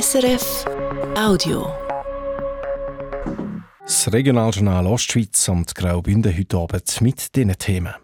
SRF 0.00 0.64
Audio. 1.16 1.68
Das 3.82 4.12
Regionaljournal 4.12 4.88
Ostschweiz 4.88 5.48
und 5.48 5.72
Graubünden 5.72 6.36
heute 6.36 6.56
Abend 6.56 7.00
mit 7.00 7.36
diesen 7.36 7.56
Themen. 7.56 7.94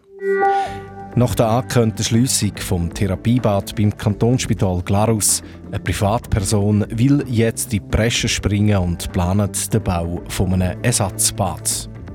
Nach 1.15 1.35
der 1.35 1.47
angekündigten 1.49 2.05
Schliessung 2.05 2.53
vom 2.59 2.93
Therapiebad 2.93 3.75
beim 3.75 3.97
Kantonsspital 3.97 4.81
Glarus, 4.83 5.43
eine 5.67 5.81
Privatperson 5.81 6.85
will 6.91 7.25
jetzt 7.27 7.73
die 7.73 7.81
Bresche 7.81 8.29
springen 8.29 8.77
und 8.77 9.11
plant 9.11 9.73
den 9.73 9.83
Bau 9.83 10.21
von 10.29 10.53
einem. 10.53 10.81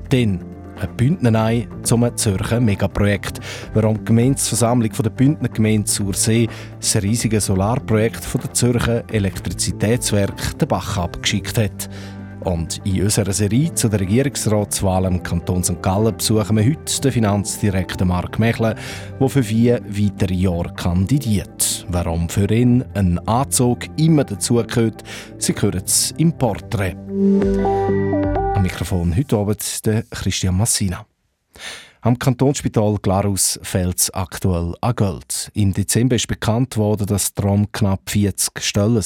Dann 0.09 0.56
ein 0.79 0.95
Bündnerei 0.97 1.67
zum 1.83 2.05
Zürcher 2.15 2.59
Megaprojekt, 2.59 3.39
warum 3.73 3.97
die 3.97 4.05
Gemeinsversammlung 4.05 4.91
der 4.91 5.09
Bündner 5.09 5.49
Gemeinde 5.49 5.85
zur 5.85 6.13
See 6.13 6.47
das 6.79 7.01
riesige 7.01 7.41
Solarprojekt 7.41 8.23
von 8.23 8.41
der 8.41 8.53
Zürcher 8.53 9.03
Elektrizitätswerk 9.11 10.57
den 10.59 10.67
Bach 10.67 10.97
abgeschickt 10.97 11.57
hat. 11.57 11.89
Und 12.41 12.79
in 12.85 13.03
unserer 13.03 13.33
Serie 13.33 13.73
zu 13.73 13.89
der 13.89 13.99
Regierungsratswahl 13.99 15.05
im 15.05 15.21
Kanton 15.21 15.63
St. 15.63 15.81
Gallen 15.81 16.15
besuchen 16.15 16.55
wir 16.55 16.65
heute 16.65 17.01
den 17.01 17.11
Finanzdirektor 17.11 18.07
Mark 18.07 18.39
Mechle, 18.39 18.75
der 19.19 19.29
für 19.29 19.43
vier 19.43 19.81
weitere 19.85 20.35
Jahre 20.35 20.73
kandidiert. 20.75 21.85
Warum 21.89 22.29
für 22.29 22.49
ihn 22.49 22.85
ein 22.93 23.19
Anzug 23.27 23.79
immer 23.97 24.23
dazugehört, 24.23 25.03
Sie 25.37 25.53
hören 25.53 25.81
es 25.83 26.13
im 26.17 26.31
Porträt. 26.31 26.95
Am 28.57 28.63
Mikrofon 28.63 29.15
heute 29.15 29.37
Abend 29.37 29.85
der 29.85 30.01
Christian 30.09 30.57
Massina. 30.57 31.05
Am 32.01 32.17
Kantonsspital 32.17 32.97
Glarus 32.99 33.59
fehlt 33.61 33.99
es 33.99 34.09
aktuell 34.09 34.73
an 34.81 34.95
Geld. 34.95 35.51
Im 35.53 35.73
Dezember 35.73 36.15
ist 36.15 36.27
bekannt 36.27 36.75
worden, 36.75 37.05
dass 37.05 37.35
darum 37.35 37.71
knapp 37.71 38.09
40 38.09 38.59
Stellen 38.59 39.03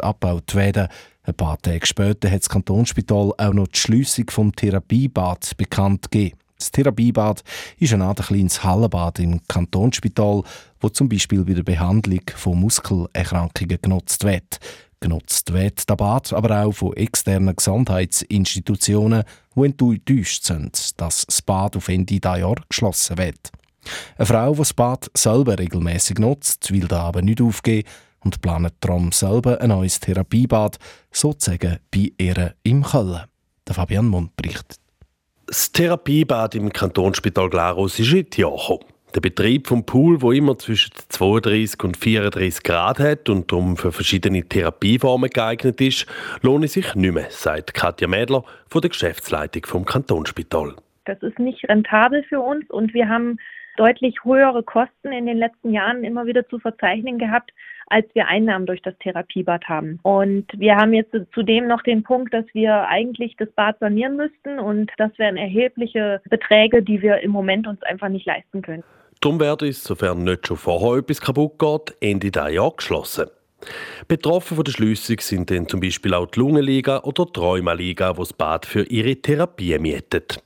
abgebaut 0.00 0.54
werden. 0.54 0.88
Ein 1.22 1.34
paar 1.34 1.58
Tage 1.60 1.84
später 1.84 2.30
hat 2.30 2.40
das 2.40 2.48
Kantonsspital 2.48 3.34
auch 3.36 3.52
noch 3.52 3.68
die 3.68 3.78
Schliessung 3.78 4.30
vom 4.30 4.56
Therapiebad 4.56 5.54
bekannt 5.58 6.10
gegeben. 6.10 6.38
Das 6.58 6.70
Therapiebad 6.70 7.42
ist 7.78 7.92
ein 7.92 8.00
Art 8.00 8.24
kleines 8.24 8.64
Hallenbad 8.64 9.18
im 9.18 9.46
Kantonsspital, 9.46 10.44
wo 10.80 10.88
zum 10.88 11.10
Beispiel 11.10 11.44
bei 11.44 11.52
der 11.52 11.62
Behandlung 11.62 12.22
von 12.36 12.58
Muskelerkrankungen 12.58 13.78
genutzt 13.82 14.24
wird. 14.24 14.60
Genutzt 15.00 15.52
wird 15.52 15.88
das 15.88 15.96
Bad 15.96 16.32
aber 16.32 16.64
auch 16.64 16.72
von 16.72 16.94
externen 16.94 17.54
Gesundheitsinstitutionen, 17.54 19.24
die 19.54 19.64
enttäuscht 19.64 20.44
sind, 20.44 21.00
dass 21.00 21.26
das 21.26 21.42
Bad 21.42 21.76
auf 21.76 21.88
Ende 21.88 22.06
dieses 22.06 22.38
Jahr 22.38 22.56
geschlossen 22.68 23.18
wird. 23.18 23.50
Eine 24.16 24.26
Frau, 24.26 24.52
die 24.52 24.58
das 24.58 24.72
Bad 24.72 25.10
selber 25.14 25.58
regelmäßig 25.58 26.18
nutzt, 26.18 26.72
will 26.72 26.88
da 26.88 27.02
aber 27.02 27.22
nicht 27.22 27.42
aufgeben 27.42 27.88
und 28.20 28.40
planet 28.40 28.74
darum 28.80 29.12
selber 29.12 29.60
ein 29.60 29.68
neues 29.68 30.00
Therapiebad, 30.00 30.78
sozusagen 31.12 31.78
bei 31.90 32.12
ihr 32.18 32.54
im 32.62 32.82
Köln. 32.82 33.20
Der 33.66 33.74
Fabian 33.74 34.06
Mund 34.06 34.34
berichtet. 34.36 34.78
Das 35.46 35.70
Therapiebad 35.70 36.54
im 36.54 36.72
Kantonsspital 36.72 37.50
Glarus 37.50 37.98
ist 37.98 38.12
in 38.12 38.26
die 38.30 38.40
Jahre 38.40 38.80
Der 39.14 39.20
Betrieb 39.20 39.68
vom 39.68 39.86
Pool, 39.86 40.22
wo 40.22 40.32
immer 40.32 40.58
zwischen 40.58 40.92
32 41.08 41.84
und 41.84 41.96
34 41.96 42.64
Grad 42.64 42.98
hat 42.98 43.28
und 43.28 43.52
darum 43.52 43.76
für 43.76 43.92
verschiedene 43.92 44.42
Therapieformen 44.42 45.30
geeignet 45.30 45.80
ist, 45.80 46.06
lohnt 46.42 46.68
sich 46.68 46.96
nicht 46.96 47.14
mehr, 47.14 47.30
sagt 47.30 47.74
Katja 47.74 48.08
Mädler 48.08 48.42
von 48.68 48.80
der 48.80 48.88
Geschäftsleitung 48.88 49.66
vom 49.66 49.84
Kantonsspital. 49.84 50.74
Das 51.04 51.22
ist 51.22 51.38
nicht 51.38 51.62
rentabel 51.68 52.24
für 52.24 52.40
uns 52.40 52.68
und 52.70 52.92
wir 52.92 53.08
haben 53.08 53.38
deutlich 53.76 54.16
höhere 54.24 54.64
Kosten 54.64 55.12
in 55.12 55.26
den 55.26 55.38
letzten 55.38 55.72
Jahren 55.72 56.02
immer 56.02 56.26
wieder 56.26 56.48
zu 56.48 56.58
verzeichnen 56.58 57.18
gehabt, 57.18 57.52
als 57.86 58.06
wir 58.14 58.26
Einnahmen 58.26 58.66
durch 58.66 58.82
das 58.82 58.98
Therapiebad 58.98 59.68
haben. 59.68 60.00
Und 60.02 60.46
wir 60.56 60.74
haben 60.74 60.92
jetzt 60.92 61.14
zudem 61.32 61.68
noch 61.68 61.82
den 61.82 62.02
Punkt, 62.02 62.34
dass 62.34 62.46
wir 62.52 62.88
eigentlich 62.88 63.36
das 63.36 63.50
Bad 63.52 63.78
sanieren 63.78 64.16
müssten 64.16 64.58
und 64.58 64.90
das 64.96 65.16
wären 65.18 65.36
erhebliche 65.36 66.20
Beträge, 66.28 66.82
die 66.82 67.00
wir 67.00 67.20
im 67.20 67.30
Moment 67.30 67.68
uns 67.68 67.80
einfach 67.84 68.08
nicht 68.08 68.26
leisten 68.26 68.60
können. 68.60 68.82
Darum 69.24 69.40
wird 69.40 69.62
es, 69.62 69.82
sofern 69.82 70.22
nicht 70.22 70.46
schon 70.46 70.58
vorher 70.58 70.98
etwas 70.98 71.18
kaputt 71.18 71.58
geht, 71.58 71.96
Ende 71.98 72.30
dieses 72.30 72.52
Jahr 72.52 72.72
geschlossen. 72.76 73.30
Betroffen 74.06 74.54
von 74.54 74.64
der 74.64 74.72
Schliessung 74.72 75.18
sind 75.18 75.50
dann 75.50 75.66
zum 75.66 75.80
Beispiel 75.80 76.12
auch 76.12 76.26
die 76.26 76.40
Lungenliga 76.40 77.00
oder 77.04 77.24
die 77.24 77.40
Rheumaliga, 77.40 78.12
die 78.12 78.18
das 78.18 78.34
Bad 78.34 78.66
für 78.66 78.82
ihre 78.82 79.16
Therapie 79.16 79.78
mietet. 79.78 80.42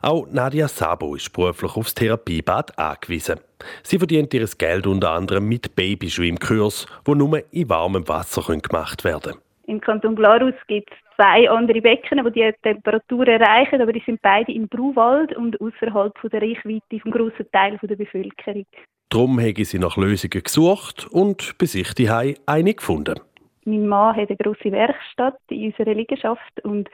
Auch 0.00 0.26
Nadia 0.30 0.66
Sabo 0.66 1.14
ist 1.14 1.30
beruflich 1.34 1.76
aufs 1.76 1.94
Therapiebad 1.94 2.78
angewiesen. 2.78 3.40
Sie 3.82 3.98
verdient 3.98 4.32
ihr 4.32 4.48
Geld 4.56 4.86
unter 4.86 5.10
anderem 5.10 5.46
mit 5.46 5.76
Babyschwimmkurs, 5.76 6.86
die 7.06 7.14
nur 7.14 7.42
in 7.52 7.68
warmem 7.68 8.08
Wasser 8.08 8.40
gemacht 8.56 9.04
werden 9.04 9.32
können. 9.32 9.49
Im 9.70 9.80
Kanton 9.80 10.16
Glarus 10.16 10.54
gibt 10.66 10.90
es 10.90 11.14
zwei 11.14 11.48
andere 11.48 11.80
Becken, 11.80 12.24
die 12.24 12.32
die 12.32 12.52
Temperatur 12.60 13.28
erreichen, 13.28 13.80
aber 13.80 13.92
die 13.92 14.02
sind 14.04 14.20
beide 14.20 14.50
im 14.50 14.66
Bruwald 14.66 15.36
und 15.36 15.60
außerhalb 15.60 16.12
der 16.28 16.42
Reichweite 16.42 16.98
vom 17.00 17.12
grossen 17.12 17.46
Teil 17.52 17.78
der 17.80 17.94
Bevölkerung. 17.94 18.66
Darum 19.10 19.38
habe 19.40 19.64
sie 19.64 19.78
nach 19.78 19.96
Lösungen 19.96 20.42
gesucht 20.42 21.06
und 21.12 21.56
bei 21.56 21.66
sich 21.66 21.94
die 21.94 22.10
eine 22.10 22.74
gefunden. 22.74 23.20
Mein 23.64 23.86
Mann 23.86 24.16
hat 24.16 24.28
eine 24.28 24.36
grosse 24.38 24.72
Werkstatt 24.72 25.38
in 25.50 25.66
unserer 25.66 25.94
Liegenschaft 25.94 26.64
und 26.64 26.88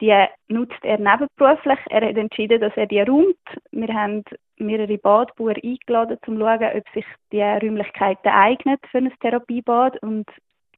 die 0.00 0.24
nutzt 0.48 0.82
er 0.82 0.98
nebenberuflich. 0.98 1.78
Er 1.90 2.08
hat 2.08 2.16
entschieden, 2.16 2.60
dass 2.60 2.72
er 2.74 2.86
die 2.86 3.02
räumt. 3.02 3.36
Wir 3.70 3.94
haben 3.94 4.24
mehrere 4.56 4.98
Badbauer 4.98 5.54
eingeladen, 5.62 6.18
um 6.26 6.38
zu 6.38 6.40
schauen, 6.40 6.70
ob 6.76 6.84
sich 6.92 7.04
die 7.30 7.42
Räumlichkeiten 7.42 8.32
eignen 8.32 8.78
für 8.90 8.98
ein 8.98 9.12
Therapiebad. 9.20 10.02
Und 10.02 10.26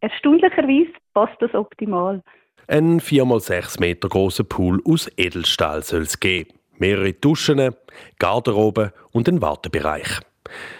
erstaunlicherweise 0.02 0.92
passt 1.14 1.40
das 1.40 1.54
optimal. 1.54 2.22
Ein 2.68 3.00
4x6 3.00 3.80
Meter 3.80 4.08
großer 4.08 4.44
Pool 4.44 4.80
aus 4.84 5.10
Edelstahl 5.16 5.82
soll 5.82 6.02
es 6.02 6.20
geben. 6.20 6.52
Mehrere 6.78 7.12
Duschen, 7.12 7.74
Garderobe 8.18 8.92
und 9.12 9.28
ein 9.28 9.40
Wartebereich. 9.40 10.20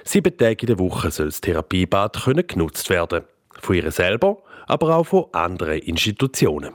Sieben 0.04 0.36
Tage 0.36 0.62
in 0.62 0.66
der 0.66 0.78
Woche 0.78 1.10
soll 1.10 1.26
das 1.26 1.40
Therapiebad 1.40 2.24
können 2.24 2.46
genutzt 2.46 2.90
werden. 2.90 3.24
Von 3.60 3.76
ihr 3.76 3.90
selber, 3.90 4.38
aber 4.66 4.96
auch 4.96 5.04
von 5.06 5.26
anderen 5.32 5.78
Institutionen 5.78 6.74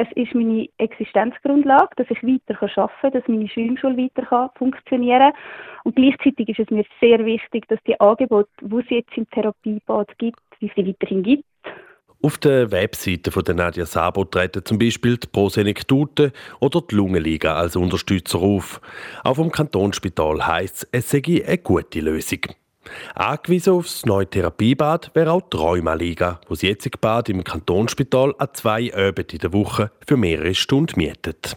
es 0.00 0.08
ist 0.14 0.34
meine 0.34 0.66
Existenzgrundlage, 0.78 1.90
dass 1.96 2.06
ich 2.08 2.22
weiter 2.22 2.56
arbeiten 2.62 2.90
kann, 3.02 3.12
dass 3.12 3.28
meine 3.28 3.48
Schwimmschule 3.48 3.98
weiter 3.98 4.50
funktionieren 4.56 5.20
kann. 5.20 5.32
Und 5.84 5.96
gleichzeitig 5.96 6.48
ist 6.48 6.58
es 6.58 6.70
mir 6.70 6.84
sehr 7.00 7.22
wichtig, 7.26 7.68
dass 7.68 7.78
die 7.86 8.00
Angebote, 8.00 8.48
die 8.62 8.76
es 8.76 8.88
jetzt 8.88 9.16
im 9.16 9.28
Therapiebad 9.28 10.16
gibt, 10.16 10.40
wie 10.60 10.72
sie 10.74 10.86
weiterhin 10.86 11.22
gibt. 11.22 11.44
Auf 12.22 12.36
der 12.36 12.70
Webseite 12.70 13.30
von 13.30 13.44
der 13.44 13.54
Nadia 13.54 13.86
Sabo 13.86 14.26
treten 14.26 14.62
zum 14.62 14.78
Beispiel 14.78 15.16
die 15.16 15.26
Prosenektute 15.26 16.32
oder 16.60 16.82
die 16.82 16.94
Lungenliga 16.94 17.54
als 17.54 17.76
Unterstützer 17.76 18.38
auf. 18.40 18.82
Auch 19.24 19.36
vom 19.36 19.50
Kantonsspital 19.50 20.46
heisst 20.46 20.86
es, 20.92 21.04
es 21.04 21.10
sei 21.10 21.42
eine 21.46 21.56
gute 21.56 22.00
Lösung. 22.00 22.40
Angewiesen 23.14 23.72
aufs 23.72 24.04
neue 24.04 24.26
Therapiebad 24.28 25.12
wäre 25.14 25.32
auch 25.32 25.48
die 25.48 25.56
Rheumaliga, 25.56 26.40
wo 26.46 26.54
das 26.54 26.62
jetzige 26.62 26.98
Bad 26.98 27.30
im 27.30 27.42
Kantonsspital 27.42 28.34
an 28.36 28.48
zwei 28.52 28.92
Abenden 28.92 29.36
in 29.36 29.38
der 29.38 29.52
Woche 29.54 29.90
für 30.06 30.18
mehrere 30.18 30.54
Stunden 30.54 31.00
mietet. 31.00 31.56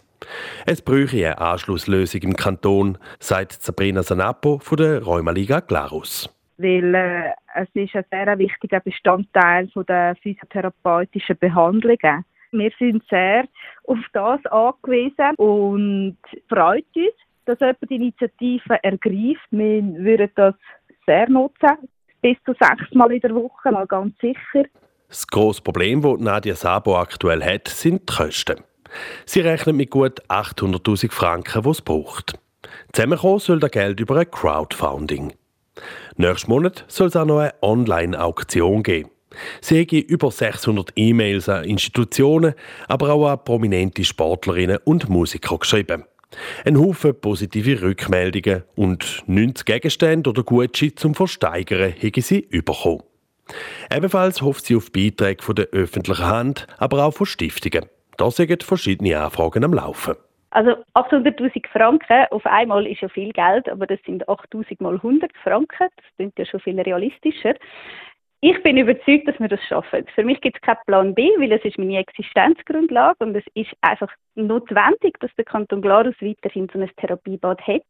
Es 0.64 0.80
bräuchte 0.80 1.18
eine 1.18 1.38
Anschlusslösung 1.42 2.22
im 2.22 2.36
Kanton, 2.36 2.96
sagt 3.18 3.62
Sabrina 3.62 4.02
Sanapo 4.02 4.60
von 4.60 4.78
der 4.78 5.02
Rheumaliga 5.02 5.60
Glarus. 5.60 6.30
Weil 6.56 6.94
äh, 6.94 7.32
es 7.54 7.68
ist 7.74 7.94
ein 7.94 8.04
sehr 8.10 8.38
wichtiger 8.38 8.80
Bestandteil 8.80 9.68
der 9.88 10.16
physiotherapeutischen 10.16 11.38
Behandlungen. 11.38 12.24
Wir 12.52 12.70
sind 12.78 13.02
sehr 13.08 13.44
auf 13.84 13.98
das 14.12 14.44
angewiesen 14.46 15.34
und 15.36 16.16
freut 16.48 16.86
uns, 16.94 17.14
dass 17.46 17.60
jemand 17.60 17.90
die 17.90 17.94
Initiative 17.96 18.82
ergreift. 18.82 19.46
Wir 19.50 19.82
würden 19.82 20.30
das 20.34 20.54
sehr 21.06 21.28
nutzen. 21.28 21.88
Bis 22.22 22.36
zu 22.44 22.54
sechsmal 22.58 23.12
in 23.12 23.20
der 23.20 23.34
Woche, 23.34 23.70
mal 23.70 23.86
ganz 23.86 24.16
sicher. 24.18 24.64
Das 25.08 25.26
grosse 25.26 25.62
Problem, 25.62 26.00
das 26.00 26.18
Nadia 26.20 26.54
Sabo 26.54 26.96
aktuell 26.96 27.44
hat, 27.44 27.68
sind 27.68 28.08
die 28.08 28.14
Kosten. 28.14 28.64
Sie 29.26 29.40
rechnet 29.40 29.76
mit 29.76 29.90
gut 29.90 30.22
800.000 30.28 31.12
Franken, 31.12 31.62
die 31.62 31.68
es 31.68 31.82
braucht. 31.82 32.38
Zusammenkommen 32.92 33.40
soll 33.40 33.60
das 33.60 33.70
Geld 33.70 34.00
über 34.00 34.16
ein 34.16 34.30
Crowdfunding. 34.30 35.32
Nächsten 36.16 36.50
Monat 36.50 36.84
soll 36.88 37.08
es 37.08 37.16
auch 37.16 37.24
noch 37.24 37.38
eine 37.38 37.54
Online-Auktion 37.62 38.82
geben. 38.82 39.10
Sie 39.60 39.80
haben 39.80 39.98
über 40.06 40.30
600 40.30 40.92
E-Mails 40.96 41.48
an 41.48 41.64
Institutionen, 41.64 42.54
aber 42.88 43.12
auch 43.12 43.28
an 43.28 43.44
prominente 43.44 44.04
Sportlerinnen 44.04 44.78
und 44.84 45.08
Musiker 45.08 45.58
geschrieben. 45.58 46.04
Ein 46.64 46.78
Haufen 46.80 47.20
positive 47.20 47.82
Rückmeldungen 47.82 48.64
und 48.74 49.22
90 49.26 49.64
Gegenstände 49.64 50.30
oder 50.30 50.42
Gutscheine 50.42 50.94
zum 50.94 51.14
Versteigern 51.14 51.94
haben 52.00 52.22
sie 52.22 52.42
bekommen. 52.42 53.02
Ebenfalls 53.92 54.42
hofft 54.42 54.66
sie 54.66 54.76
auf 54.76 54.90
Beiträge 54.90 55.42
von 55.42 55.54
der 55.54 55.66
öffentlichen 55.66 56.26
Hand, 56.26 56.66
aber 56.78 57.04
auch 57.04 57.12
von 57.12 57.26
Stiftungen. 57.26 57.86
Da 58.16 58.30
sind 58.30 58.62
verschiedene 58.62 59.20
Anfragen 59.20 59.64
am 59.64 59.74
Laufen. 59.74 60.14
Also 60.54 60.84
800.000 60.94 61.66
Franken 61.66 62.26
auf 62.30 62.46
einmal 62.46 62.86
ist 62.86 63.00
ja 63.00 63.08
viel 63.08 63.32
Geld, 63.32 63.68
aber 63.68 63.88
das 63.88 63.98
sind 64.06 64.28
8.000 64.28 64.80
mal 64.80 64.94
100 64.94 65.32
Franken. 65.42 65.88
Das 65.96 66.06
klingt 66.14 66.38
ja 66.38 66.46
schon 66.46 66.60
viel 66.60 66.80
realistischer. 66.80 67.54
Ich 68.40 68.62
bin 68.62 68.76
überzeugt, 68.76 69.26
dass 69.26 69.40
wir 69.40 69.48
das 69.48 69.60
schaffen. 69.64 70.06
Für 70.14 70.22
mich 70.22 70.40
gibt 70.40 70.58
es 70.58 70.62
keinen 70.62 70.78
Plan 70.86 71.14
B, 71.14 71.28
weil 71.38 71.50
es 71.50 71.64
ist 71.64 71.76
meine 71.76 71.98
Existenzgrundlage 71.98 73.24
und 73.24 73.34
es 73.34 73.44
ist 73.54 73.72
einfach 73.80 74.12
notwendig, 74.36 75.18
dass 75.18 75.34
der 75.34 75.44
Kanton 75.44 75.82
Glarus 75.82 76.14
weiterhin 76.20 76.68
so 76.72 76.78
ein 76.78 76.88
Therapiebad 76.98 77.60
hat. 77.66 77.82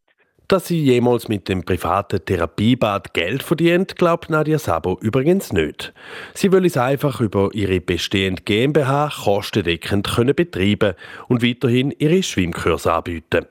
Dass 0.48 0.66
sie 0.66 0.82
jemals 0.82 1.28
mit 1.28 1.48
dem 1.48 1.64
privaten 1.64 2.22
Therapiebad 2.24 3.14
Geld 3.14 3.42
verdient, 3.42 3.96
glaubt 3.96 4.28
Nadia 4.28 4.58
Sabo 4.58 4.98
übrigens 5.00 5.52
nicht. 5.52 5.94
Sie 6.34 6.52
will 6.52 6.66
es 6.66 6.76
einfach 6.76 7.20
über 7.20 7.48
ihre 7.54 7.80
bestehende 7.80 8.42
GmbH 8.42 9.10
kostendeckend 9.24 10.06
können 10.06 10.34
betreiben 10.34 10.94
und 11.28 11.42
weiterhin 11.42 11.92
ihre 11.92 12.22
Schwimmkurse 12.22 12.92
anbieten. 12.92 13.46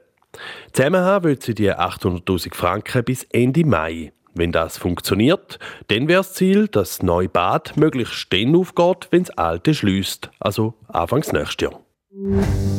Zusammen 0.71 1.23
will 1.23 1.41
sie 1.41 1.55
die 1.55 1.71
800.000 1.71 2.53
Franken 2.53 3.03
bis 3.03 3.23
Ende 3.31 3.65
Mai. 3.65 4.11
Wenn 4.35 4.51
das 4.51 4.77
funktioniert, 4.77 5.59
dann 5.87 6.07
wäre 6.07 6.21
das 6.21 6.33
Ziel, 6.33 6.67
dass 6.67 6.97
das 6.97 7.03
neue 7.03 7.29
Bad 7.29 7.77
möglichst 7.77 8.33
dann 8.33 8.55
aufgeht, 8.55 9.07
wenn 9.11 9.23
das 9.23 9.37
alte 9.37 9.73
schließt, 9.73 10.31
also 10.39 10.73
Anfangs 10.87 11.31
nächstes 11.31 11.69
Jahr. 11.69 12.72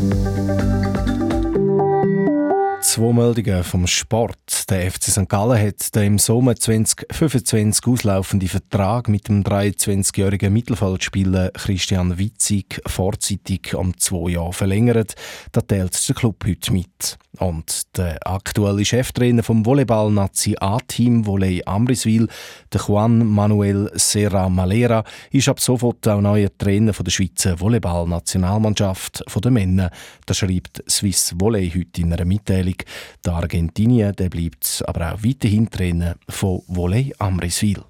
Zwei 2.94 3.12
Meldungen 3.12 3.64
vom 3.64 3.88
Sport. 3.88 4.70
Der 4.70 4.88
FC 4.88 5.06
St. 5.06 5.28
Gallen 5.28 5.60
hat 5.60 5.92
den 5.96 6.04
im 6.04 6.18
Sommer 6.20 6.54
2025 6.54 7.84
auslaufenden 7.88 8.48
Vertrag 8.48 9.08
mit 9.08 9.26
dem 9.26 9.42
23-jährigen 9.42 10.52
Mittelfeldspieler 10.52 11.50
Christian 11.50 12.18
Witzig 12.18 12.80
vorzeitig 12.86 13.74
um 13.74 13.98
zwei 13.98 14.30
Jahre 14.30 14.52
verlängert. 14.52 15.16
Das 15.50 15.66
teilt 15.66 16.08
der 16.08 16.14
Club 16.14 16.44
heute 16.46 16.72
mit. 16.72 17.18
Und 17.38 17.96
der 17.96 18.24
aktuelle 18.28 18.84
Cheftrainer 18.84 19.42
vom 19.42 19.66
Volleyball-Nazi 19.66 20.54
A-Team 20.60 21.26
Volley 21.26 21.62
Amriswil, 21.66 22.28
der 22.72 22.80
Juan 22.80 23.26
Manuel 23.26 23.90
Serra 23.94 24.48
Malera, 24.48 25.02
ist 25.32 25.48
ab 25.48 25.58
sofort 25.58 26.06
auch 26.06 26.20
neuer 26.20 26.56
Trainer 26.56 26.92
der 26.92 27.10
Schweizer 27.10 27.58
Volleyball-Nationalmannschaft 27.58 29.24
der 29.42 29.50
Männer. 29.50 29.90
Das 30.26 30.38
schreibt 30.38 30.84
Swiss 30.88 31.34
Volley 31.36 31.72
heute 31.74 32.02
in 32.02 32.12
einer 32.12 32.24
Mitteilung. 32.24 32.76
Der 33.24 33.34
Argentinier 33.34 34.12
der 34.12 34.28
bleibt 34.28 34.82
aber 34.86 35.12
auch 35.12 35.24
weiterhin 35.24 35.70
Trainer 35.70 36.16
von 36.28 36.62
Volley 36.66 37.14
Amriswil. 37.18 37.84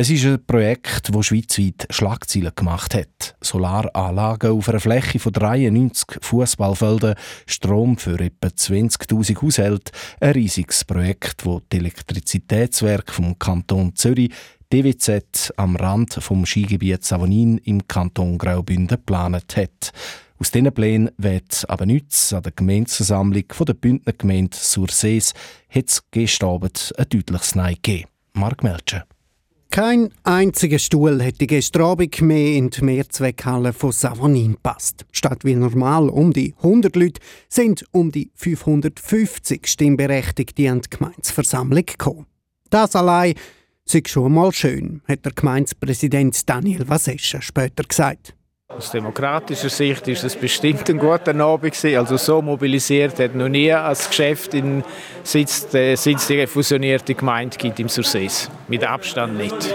Es 0.00 0.10
ist 0.10 0.26
ein 0.26 0.44
Projekt, 0.46 1.12
das 1.12 1.26
schweizweit 1.26 1.86
Schlagzeilen 1.90 2.52
gemacht 2.54 2.94
hat. 2.94 3.34
Solaranlagen 3.40 4.52
auf 4.52 4.68
einer 4.68 4.78
Fläche 4.78 5.18
von 5.18 5.32
93 5.32 6.18
Fußballfeldern, 6.20 7.16
Strom 7.46 7.96
für 7.96 8.20
etwa 8.20 8.46
20.000 8.46 9.42
Haushalte. 9.42 9.90
Ein 10.20 10.32
riesiges 10.32 10.84
Projekt, 10.84 11.44
das 11.44 11.62
die 11.72 11.78
Elektrizitätswerke 11.78 13.12
vom 13.12 13.38
Kanton 13.38 13.96
Zürich 13.96 14.30
DWZ 14.72 15.54
am 15.56 15.74
Rand 15.76 16.14
vom 16.20 16.44
Skigebiet 16.44 17.02
Savonin 17.02 17.58
im 17.58 17.88
Kanton 17.88 18.36
Graubünden 18.36 18.98
geplant 18.98 19.56
hat. 19.56 19.92
Aus 20.40 20.52
diesen 20.52 20.72
Plänen 20.72 21.10
wird 21.16 21.64
aber 21.68 21.84
nichts. 21.84 22.32
An 22.32 22.44
der 22.44 22.52
Gemeindeversammlung 22.52 23.44
der 23.66 23.74
Bündner 23.74 24.12
Gemeinde 24.12 24.56
Sursees 24.56 25.34
hat 25.68 25.88
es 25.88 26.02
gestern 26.12 26.50
Abend 26.50 26.94
ein 26.96 27.08
deutliches 27.08 27.54
Nein 27.56 27.74
gegeben. 27.74 28.08
Mark 28.34 28.62
Melcher. 28.62 29.04
Kein 29.70 30.10
einziger 30.22 30.78
Stuhl 30.78 31.20
hätte 31.20 31.46
gestern 31.46 31.82
Abend 31.82 32.22
mehr 32.22 32.54
in 32.54 32.70
die 32.70 32.82
Mehrzweckhalle 32.82 33.72
von 33.72 33.92
Savonin 33.92 34.56
passt. 34.62 35.04
Statt 35.12 35.44
wie 35.44 35.56
normal 35.56 36.08
um 36.08 36.32
die 36.32 36.54
100 36.58 36.96
Leute 36.96 37.20
sind 37.48 37.84
um 37.90 38.10
die 38.10 38.30
550 38.34 39.66
Stimmberechtigte 39.66 40.70
an 40.70 40.80
die 40.80 40.90
Gemeinsversammlung 40.90 41.84
gekommen. 41.84 42.26
Das 42.70 42.96
allein 42.96 43.34
sei 43.84 44.02
schon 44.06 44.32
mal 44.32 44.52
schön, 44.52 45.02
hat 45.06 45.24
der 45.24 45.32
Gemeindepräsident 45.32 46.48
Daniel 46.48 46.88
Vasescha 46.88 47.42
später 47.42 47.82
gesagt. 47.82 48.34
Aus 48.70 48.90
demokratischer 48.90 49.70
Sicht 49.70 50.06
ist 50.08 50.24
es 50.24 50.36
bestimmt 50.36 50.90
ein 50.90 50.98
guter 50.98 51.34
Abend 51.40 51.72
gewesen. 51.72 51.96
Also 51.96 52.18
so 52.18 52.42
mobilisiert 52.42 53.18
hat 53.18 53.34
noch 53.34 53.48
nie 53.48 53.72
ein 53.72 53.96
Geschäft 53.96 54.52
in 54.52 54.84
Sitz, 55.22 55.72
äh, 55.72 55.96
Sitz 55.96 56.26
der 56.26 56.46
fusionierte 56.46 57.14
Gemeinde 57.14 57.56
gibt 57.56 57.80
im 57.80 57.88
Sursees. 57.88 58.50
Mit 58.68 58.84
Abstand 58.84 59.38
nicht. 59.38 59.74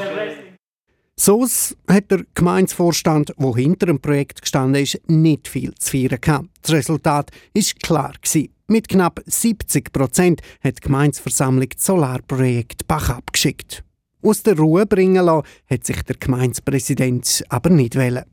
So 1.16 1.44
hat 1.88 2.12
der 2.12 2.24
Gemeindevorstand, 2.36 3.34
der 3.36 3.56
hinter 3.56 3.88
dem 3.88 4.00
Projekt 4.00 4.44
gestanden 4.44 4.84
ist, 4.84 5.01
nicht 5.07 5.48
viel 5.48 5.74
zu 5.74 5.90
feiern 5.90 6.22
gehabt. 6.22 6.50
Das 6.62 6.74
Resultat 6.74 7.31
ist 7.56 7.81
klar 7.81 8.13
gewesen. 8.22 8.54
Mit 8.68 8.90
knapp 8.90 9.22
70 9.25 9.92
Prozent 9.92 10.42
hat 10.63 10.78
die 10.78 10.81
Gemeindeversammlung 10.81 11.69
das 11.69 11.84
Solarprojekt 11.84 12.88
Bach 12.88 13.10
abgeschickt. 13.10 13.84
Aus 14.22 14.44
der 14.44 14.56
Ruhe 14.56 14.86
bringen 14.86 15.25
lassen 15.25 15.48
hat 15.68 15.84
sich 15.84 16.04
der 16.04 16.16
Gemeindepräsident 16.16 17.44
aber 17.50 17.72
nicht 17.72 17.95
wollen. 17.95 18.24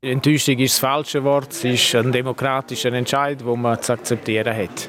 Enttäuschung 0.00 0.56
ist 0.58 0.74
das 0.74 0.78
falsche 0.78 1.24
Wort. 1.24 1.50
Es 1.50 1.64
ist 1.64 1.92
ein 1.96 2.12
demokratischer 2.12 2.92
Entscheid, 2.92 3.40
den 3.40 3.60
man 3.60 3.82
zu 3.82 3.92
akzeptieren 3.94 4.56
hat. 4.56 4.88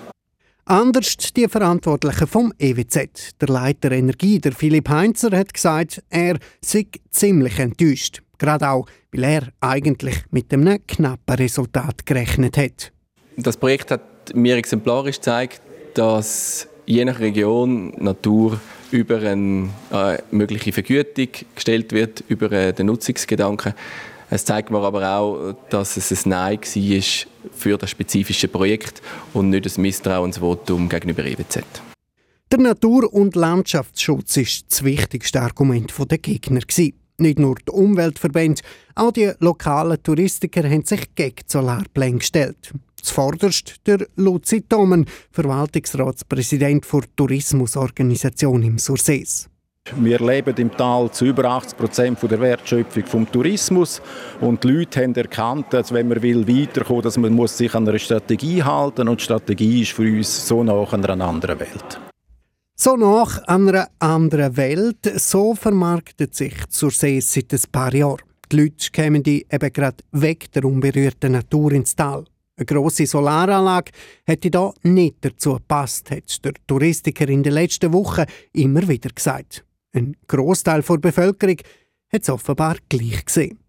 Anders 0.65 1.17
die 1.35 1.47
Verantwortlichen 1.47 2.27
vom 2.27 2.53
EWZ. 2.59 3.41
Der 3.41 3.47
Leiter 3.47 3.91
Energie, 3.91 4.37
der 4.37 4.51
Philipp 4.51 4.87
Heinzer, 4.87 5.35
hat 5.35 5.51
gesagt, 5.51 6.03
er 6.11 6.37
sei 6.61 6.85
ziemlich 7.09 7.57
enttäuscht. 7.57 8.21
Gerade 8.37 8.69
auch, 8.69 8.85
weil 9.11 9.23
er 9.23 9.47
eigentlich 9.61 10.15
mit 10.29 10.53
einem 10.53 10.77
knappen 10.85 11.35
Resultat 11.37 12.05
gerechnet 12.05 12.55
hat. 12.57 12.91
Das 13.35 13.57
Projekt 13.57 13.89
hat 13.89 14.35
mir 14.35 14.57
exemplarisch 14.57 15.15
gezeigt, 15.15 15.63
dass 15.95 16.67
je 16.85 17.03
nach 17.03 17.19
Region 17.19 17.95
Natur 17.97 18.59
über 18.91 19.17
eine 19.17 19.69
äh, 19.91 20.19
mögliche 20.29 20.71
Vergütung 20.71 21.29
gestellt 21.55 21.93
wird, 21.93 22.23
über 22.27 22.51
äh, 22.51 22.73
den 22.73 22.85
Nutzungsgedanken. 22.85 23.73
Es 24.31 24.45
zeigt 24.45 24.69
mir 24.69 24.79
aber 24.79 25.17
auch, 25.17 25.53
dass 25.69 25.97
es 25.97 26.25
ein 26.25 26.29
Nein 26.29 26.59
war 26.59 27.01
für 27.51 27.77
das 27.77 27.89
spezifische 27.89 28.47
Projekt 28.47 29.01
und 29.33 29.49
nicht 29.49 29.65
ein 29.65 29.81
Misstrauensvotum 29.81 30.87
gegenüber 30.87 31.25
EWZ. 31.25 31.63
Der 32.51 32.59
Natur- 32.59 33.11
und 33.13 33.35
Landschaftsschutz 33.35 34.37
ist 34.37 34.65
das 34.69 34.83
wichtigste 34.83 35.41
Argument 35.41 35.93
der 36.09 36.17
Gegner. 36.17 36.61
Nicht 37.17 37.37
nur 37.37 37.55
die 37.55 37.71
Umweltverbände, 37.71 38.61
auch 38.95 39.11
die 39.11 39.31
lokalen 39.39 40.01
Touristiker 40.01 40.63
haben 40.69 40.85
sich 40.85 41.13
gegen 41.15 41.43
Solarpläne 41.45 42.19
gestellt. 42.19 42.71
Zuvorderst 43.01 43.75
der 43.85 44.07
Luzi 44.15 44.61
Thomen, 44.61 45.05
Verwaltungsratspräsident 45.31 46.85
der 46.91 47.01
Tourismusorganisation 47.15 48.63
im 48.63 48.77
Sursees. 48.77 49.49
Wir 49.97 50.19
leben 50.19 50.55
im 50.57 50.71
Tal 50.71 51.11
zu 51.11 51.25
über 51.25 51.45
80 51.45 51.77
Prozent 51.77 52.19
der 52.21 52.39
Wertschöpfung 52.39 53.05
vom 53.05 53.31
Tourismus 53.31 54.01
und 54.39 54.63
die 54.63 54.69
Leute 54.69 55.01
haben 55.01 55.15
erkannt, 55.15 55.67
dass 55.71 55.93
wenn 55.93 56.07
man 56.07 56.21
will 56.21 56.47
weiterkommen, 56.47 57.01
dass 57.01 57.17
man 57.17 57.33
muss 57.33 57.57
sich 57.57 57.73
an 57.73 57.87
einer 57.87 57.99
Strategie 57.99 58.63
halten 58.63 59.07
und 59.07 59.19
die 59.19 59.23
Strategie 59.23 59.81
ist 59.81 59.91
für 59.91 60.03
uns 60.03 60.47
so 60.47 60.63
nach 60.63 60.93
einer 60.93 61.09
anderen 61.09 61.59
Welt. 61.59 61.99
So 62.75 62.95
nach 62.95 63.39
einer 63.47 63.87
anderen 63.99 64.55
Welt, 64.55 65.11
so 65.15 65.55
vermarktet 65.55 66.35
sich 66.35 66.53
zur 66.69 66.91
See 66.91 67.19
seit 67.19 67.53
ein 67.53 67.61
paar 67.71 67.93
Jahren. 67.93 68.21
Die 68.51 68.61
Leute 68.61 68.91
kämen 68.91 69.23
die 69.23 69.45
eben 69.51 69.73
gerade 69.73 69.97
weg 70.11 70.51
der 70.53 70.65
unberührten 70.65 71.33
Natur 71.33 71.73
ins 71.73 71.95
Tal. 71.95 72.25
Eine 72.57 72.65
grosse 72.65 73.05
Solaranlage 73.05 73.91
hätte 74.25 74.51
da 74.51 74.73
nicht 74.83 75.17
dazu 75.21 75.53
gepasst, 75.53 76.11
hat 76.11 76.43
der 76.43 76.53
Touristiker 76.67 77.27
in 77.29 77.43
den 77.43 77.53
letzten 77.53 77.93
Wochen 77.93 78.25
immer 78.53 78.87
wieder 78.87 79.09
gesagt. 79.09 79.63
Ein 79.93 80.15
Großteil 80.27 80.81
der 80.81 80.97
Bevölkerung 80.97 81.57
hat 82.11 82.21
es 82.21 82.29
offenbar 82.29 82.77
gleich 82.89 83.25
gesehen. 83.25 83.59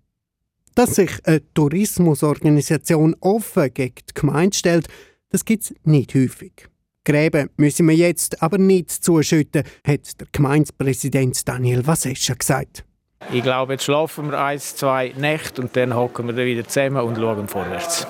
Dass 0.75 0.95
sich 0.97 1.11
eine 1.25 1.43
Tourismusorganisation 1.55 3.17
offen 3.21 3.73
gegen 3.75 3.95
die 4.09 4.15
Gemeinde 4.15 4.57
stellt, 4.57 4.89
das 5.31 5.45
gibt 5.45 5.65
es 5.65 5.75
nicht 5.85 6.15
häufig. 6.15 6.69
Gräben 7.05 7.51
müssen 7.57 7.89
wir 7.89 7.95
jetzt 7.97 8.43
aber 8.43 8.59
nicht 8.59 8.91
zuschütten, 8.91 9.65
hat 9.87 10.21
der 10.21 10.27
Gemeindepräsident 10.33 11.49
Daniel 11.49 11.87
Vasescha 11.87 12.35
gesagt. 12.35 12.85
Ich 13.33 13.43
glaube, 13.43 13.75
jetzt 13.75 13.85
schlafen 13.85 14.31
wir 14.31 14.41
ein, 14.43 14.59
zwei 14.59 15.13
Nächte 15.17 15.63
und 15.63 15.77
dann 15.77 15.95
hocken 15.95 16.27
wir 16.27 16.45
wieder 16.45 16.67
zusammen 16.67 17.03
und 17.03 17.17
schauen 17.17 17.49
vorwärts. 17.49 18.07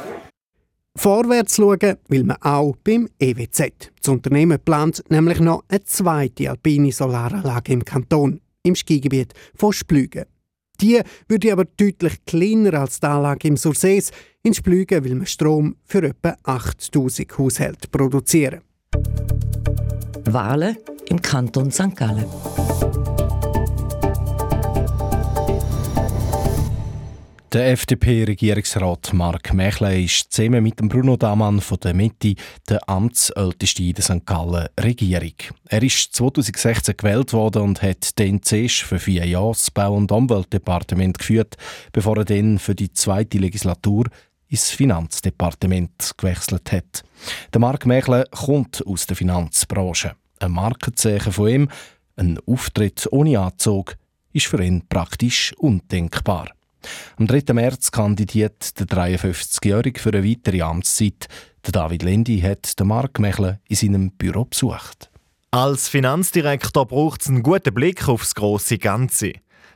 Vorwärts 0.96 1.56
schauen 1.56 1.96
will 2.08 2.24
man 2.24 2.36
auch 2.40 2.76
beim 2.82 3.08
EWZ. 3.18 3.92
Das 4.00 4.08
Unternehmen 4.08 4.58
plant 4.64 5.02
nämlich 5.08 5.40
noch 5.40 5.62
eine 5.68 5.84
zweite 5.84 6.50
alpine 6.50 6.92
Solaranlage 6.92 7.72
im 7.72 7.84
Kanton, 7.84 8.40
im 8.64 8.74
Skigebiet 8.74 9.32
von 9.54 9.72
Splügen. 9.72 10.24
Die 10.80 11.00
würde 11.28 11.52
aber 11.52 11.64
deutlich 11.64 12.24
kleiner 12.24 12.74
als 12.80 13.00
die 13.00 13.06
Anlage 13.06 13.48
im 13.48 13.56
Sursees. 13.56 14.10
In 14.42 14.54
Splügen 14.54 15.04
will 15.04 15.14
man 15.14 15.26
Strom 15.26 15.76
für 15.84 16.02
etwa 16.02 16.36
8000 16.42 17.38
Haushalte 17.38 17.88
produzieren. 17.88 18.62
Wahlen 20.24 20.76
im 21.08 21.20
Kanton 21.20 21.70
St. 21.70 21.94
Gallen. 21.94 22.26
Der 27.52 27.72
FDP-Regierungsrat 27.72 29.12
Mark 29.12 29.52
Mechle 29.52 30.04
ist 30.04 30.32
zusammen 30.32 30.62
mit 30.62 30.78
dem 30.78 30.88
Bruno 30.88 31.16
Damann 31.16 31.60
von 31.60 31.80
der 31.80 31.94
Mitte 31.94 32.36
der 32.68 32.88
Amtsälteste 32.88 33.82
in 33.82 33.94
der 33.94 34.04
St. 34.04 34.24
Gallen 34.24 34.68
Regierung. 34.78 35.34
Er 35.66 35.82
ist 35.82 36.14
2016 36.14 36.96
gewählt 36.96 37.32
worden 37.32 37.62
und 37.62 37.82
hat 37.82 38.16
den 38.20 38.40
zuerst 38.40 38.82
für 38.82 39.00
vier 39.00 39.26
Jahre 39.26 39.50
das 39.50 39.68
Bau- 39.68 39.96
und 39.96 40.12
Umweltdepartement 40.12 41.18
geführt, 41.18 41.56
bevor 41.90 42.18
er 42.18 42.24
dann 42.24 42.60
für 42.60 42.76
die 42.76 42.92
zweite 42.92 43.38
Legislatur 43.38 44.04
ins 44.46 44.70
Finanzdepartement 44.70 46.12
gewechselt 46.16 46.70
hat. 46.70 47.02
Der 47.52 47.60
Mark 47.60 47.84
Mechle 47.84 48.26
kommt 48.30 48.86
aus 48.86 49.08
der 49.08 49.16
Finanzbranche. 49.16 50.14
Ein 50.38 50.52
Markenzeichen 50.52 51.32
von 51.32 51.48
ihm, 51.48 51.68
ein 52.14 52.38
Auftritt 52.46 53.08
ohne 53.10 53.40
Anzug, 53.40 53.96
ist 54.32 54.46
für 54.46 54.62
ihn 54.62 54.86
praktisch 54.88 55.52
undenkbar. 55.58 56.46
Am 57.16 57.26
3. 57.26 57.52
März 57.52 57.90
kandidiert 57.90 58.78
der 58.78 58.86
53-Jährige 58.86 60.00
für 60.00 60.12
eine 60.12 60.24
weitere 60.24 60.62
Amtszeit. 60.62 61.28
Der 61.66 61.72
David 61.72 62.02
Lendi 62.02 62.40
hat 62.40 62.78
den 62.78 62.88
Mark 62.88 63.18
Mechle 63.18 63.60
in 63.68 63.76
seinem 63.76 64.10
Büro 64.12 64.44
besucht. 64.44 65.10
Als 65.50 65.88
Finanzdirektor 65.88 66.86
braucht 66.86 67.22
es 67.22 67.28
einen 67.28 67.42
guten 67.42 67.74
Blick 67.74 68.08
aufs 68.08 68.34
große 68.34 68.78
Ganze. 68.78 69.32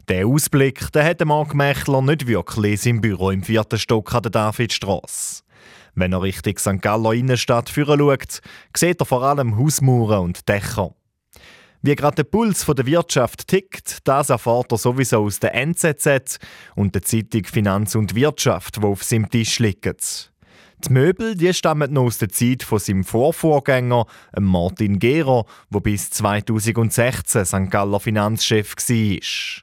Der 0.08 0.26
Ausblick 0.26 0.92
den 0.92 1.04
hat 1.04 1.24
Mark 1.24 1.54
Mechler 1.54 2.02
nicht 2.02 2.26
wirklich 2.26 2.72
in 2.72 2.76
seinem 2.76 3.00
Büro 3.00 3.30
im 3.30 3.42
vierten 3.42 3.78
Stock 3.78 4.14
an 4.14 4.22
der 4.22 4.30
Davidstrasse. 4.30 5.42
Wenn 5.94 6.12
er 6.12 6.22
Richtung 6.22 6.58
St. 6.58 6.82
Galler 6.82 7.12
Innenstadt 7.12 7.70
führen 7.70 7.98
schaut, 7.98 8.40
sieht 8.76 9.00
er 9.00 9.06
vor 9.06 9.22
allem 9.22 9.56
Hausmauern 9.56 10.24
und 10.24 10.48
Dächer. 10.48 10.94
Wie 11.86 11.94
gerade 11.94 12.14
der 12.16 12.24
Puls 12.24 12.64
der 12.64 12.86
Wirtschaft 12.86 13.46
tickt, 13.46 13.98
das 14.04 14.30
erfahrt 14.30 14.72
er 14.72 14.78
sowieso 14.78 15.18
aus 15.18 15.38
der 15.38 15.54
NZZ 15.54 16.38
und 16.76 16.94
der 16.94 17.02
Zeitung 17.02 17.44
Finanz 17.44 17.94
und 17.94 18.14
Wirtschaft, 18.14 18.80
wo 18.80 18.92
auf 18.92 19.04
seinem 19.04 19.28
Tisch 19.28 19.58
liegen. 19.58 19.94
Die 20.82 20.90
Möbel 20.90 21.34
die 21.34 21.52
stammen 21.52 21.92
noch 21.92 22.04
aus 22.04 22.16
der 22.16 22.30
Zeit 22.30 22.62
von 22.62 22.78
seinem 22.78 23.04
Vorvorgänger, 23.04 24.06
Martin 24.40 24.98
Gero, 24.98 25.46
der 25.68 25.80
bis 25.80 26.08
2016 26.08 27.44
St. 27.44 27.70
Galler 27.70 28.00
Finanzchef 28.00 28.74
war. 28.76 29.62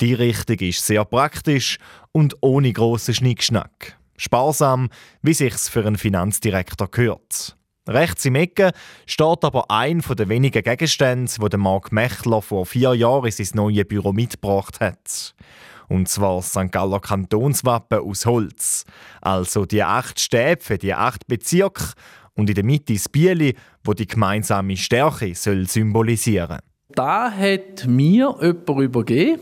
Die 0.00 0.14
Richtung 0.14 0.56
ist 0.60 0.86
sehr 0.86 1.04
praktisch 1.04 1.76
und 2.12 2.38
ohne 2.40 2.72
grossen 2.72 3.12
Schnickschnack. 3.12 3.98
Sparsam, 4.16 4.88
wie 5.20 5.34
sich's 5.34 5.68
für 5.68 5.84
einen 5.86 5.98
Finanzdirektor 5.98 6.90
gehört. 6.90 7.59
Rechts 7.88 8.24
im 8.24 8.34
Ecke 8.34 8.72
steht 9.06 9.44
aber 9.44 9.70
ein 9.70 10.00
der 10.00 10.28
wenigen 10.28 10.62
Gegenstände, 10.62 11.32
wo 11.38 11.48
der 11.48 11.58
Marc 11.58 11.92
Mechler 11.92 12.42
vor 12.42 12.66
vier 12.66 12.94
Jahren 12.94 13.26
in 13.26 13.32
sein 13.32 13.48
neues 13.54 13.88
Büro 13.88 14.12
mitgebracht 14.12 14.80
hat. 14.80 15.34
Und 15.88 16.08
zwar 16.08 16.36
das 16.36 16.50
St. 16.50 16.70
Galler 16.70 17.00
Kantonswappen 17.00 17.98
aus 18.00 18.26
Holz. 18.26 18.84
Also 19.20 19.66
die 19.66 19.82
acht 19.82 20.20
Stäbe 20.20 20.62
für 20.62 20.78
die 20.78 20.94
acht 20.94 21.26
Bezirke 21.26 21.94
und 22.34 22.48
in 22.48 22.54
der 22.54 22.64
Mitte 22.64 22.92
das 22.92 23.08
Bieli, 23.08 23.56
wo 23.82 23.92
die 23.92 24.06
gemeinsame 24.06 24.76
Stärke 24.76 25.34
soll 25.34 25.66
symbolisieren 25.66 26.58
Da 26.94 27.30
hat 27.30 27.86
mir 27.86 28.34
jemand 28.40 28.68
übergeben 28.68 29.40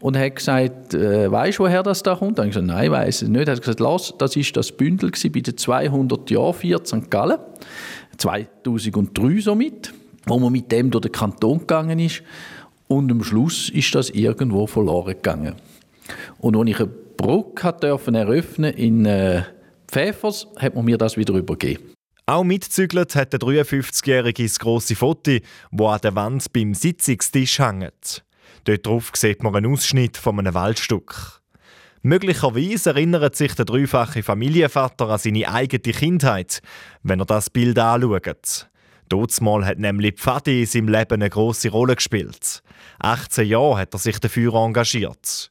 und 0.00 0.18
hat 0.18 0.36
gesagt, 0.36 0.94
äh, 0.94 1.30
weißt 1.30 1.58
du, 1.58 1.64
woher 1.64 1.82
das 1.82 2.02
da 2.02 2.14
kommt? 2.14 2.38
Und 2.38 2.46
ich 2.46 2.50
gesagt, 2.52 2.66
nein, 2.66 2.90
weiß 2.90 3.22
es 3.22 3.28
nicht. 3.28 3.48
Er 3.48 3.52
hat 3.52 3.60
gesagt, 3.60 3.80
Lass, 3.80 4.14
das 4.18 4.36
ist 4.36 4.56
das 4.56 4.72
Bündel 4.72 5.10
bei 5.10 5.40
den 5.40 5.56
200 5.56 6.30
Jahren 6.30 6.54
für 6.54 6.80
St. 6.84 7.10
Gallen, 7.10 7.38
2003 8.18 9.40
somit, 9.40 9.92
wo 10.26 10.38
man 10.38 10.52
mit 10.52 10.70
dem 10.70 10.90
durch 10.90 11.02
den 11.02 11.12
Kanton 11.12 11.60
gegangen 11.60 11.98
ist. 11.98 12.22
Und 12.86 13.10
am 13.10 13.22
Schluss 13.24 13.70
ist 13.70 13.94
das 13.94 14.10
irgendwo 14.10 14.66
verloren 14.66 15.14
gegangen. 15.14 15.54
Und 16.38 16.56
als 16.56 16.68
ich 16.68 16.80
eine 16.80 16.90
Brücke 17.16 17.72
dürfen 17.72 18.14
eröffnen 18.14 18.74
in 18.74 19.06
äh, 19.06 19.42
Pfäfers, 19.88 20.48
hat 20.58 20.74
man 20.74 20.84
mir 20.84 20.98
das 20.98 21.16
wieder 21.16 21.34
übergeben. 21.34 21.94
Auch 22.26 22.42
mitzügelt 22.42 23.14
hat 23.16 23.34
der 23.34 23.40
53-Jährige 23.40 24.44
das 24.44 24.58
grosse 24.58 24.96
Foto, 24.96 25.38
das 25.70 25.86
an 25.86 26.00
der 26.02 26.14
Wand 26.14 26.52
beim 26.54 26.72
Sitzungstisch 26.72 27.58
hängt. 27.58 28.24
Dort 28.64 28.86
drauf 28.86 29.10
sieht 29.14 29.42
man 29.42 29.54
einen 29.54 29.70
Ausschnitt 29.70 30.16
von 30.16 30.38
einem 30.38 30.54
Waldstück. 30.54 31.42
Möglicherweise 32.00 32.90
erinnert 32.90 33.36
sich 33.36 33.54
der 33.54 33.66
dreifache 33.66 34.22
Familienvater 34.22 35.08
an 35.10 35.18
seine 35.18 35.50
eigene 35.52 35.80
Kindheit, 35.94 36.60
wenn 37.02 37.20
er 37.20 37.26
das 37.26 37.50
Bild 37.50 37.78
anschaut. 37.78 38.68
Mal 39.40 39.66
hat 39.66 39.78
nämlich 39.78 40.14
Pfadi 40.16 40.60
in 40.60 40.66
seinem 40.66 40.88
Leben 40.88 41.14
eine 41.14 41.28
grosse 41.30 41.68
Rolle 41.68 41.94
gespielt. 41.94 42.62
18 43.00 43.46
Jahre 43.46 43.76
hat 43.78 43.94
er 43.94 43.98
sich 43.98 44.18
dafür 44.18 44.54
engagiert. 44.54 45.50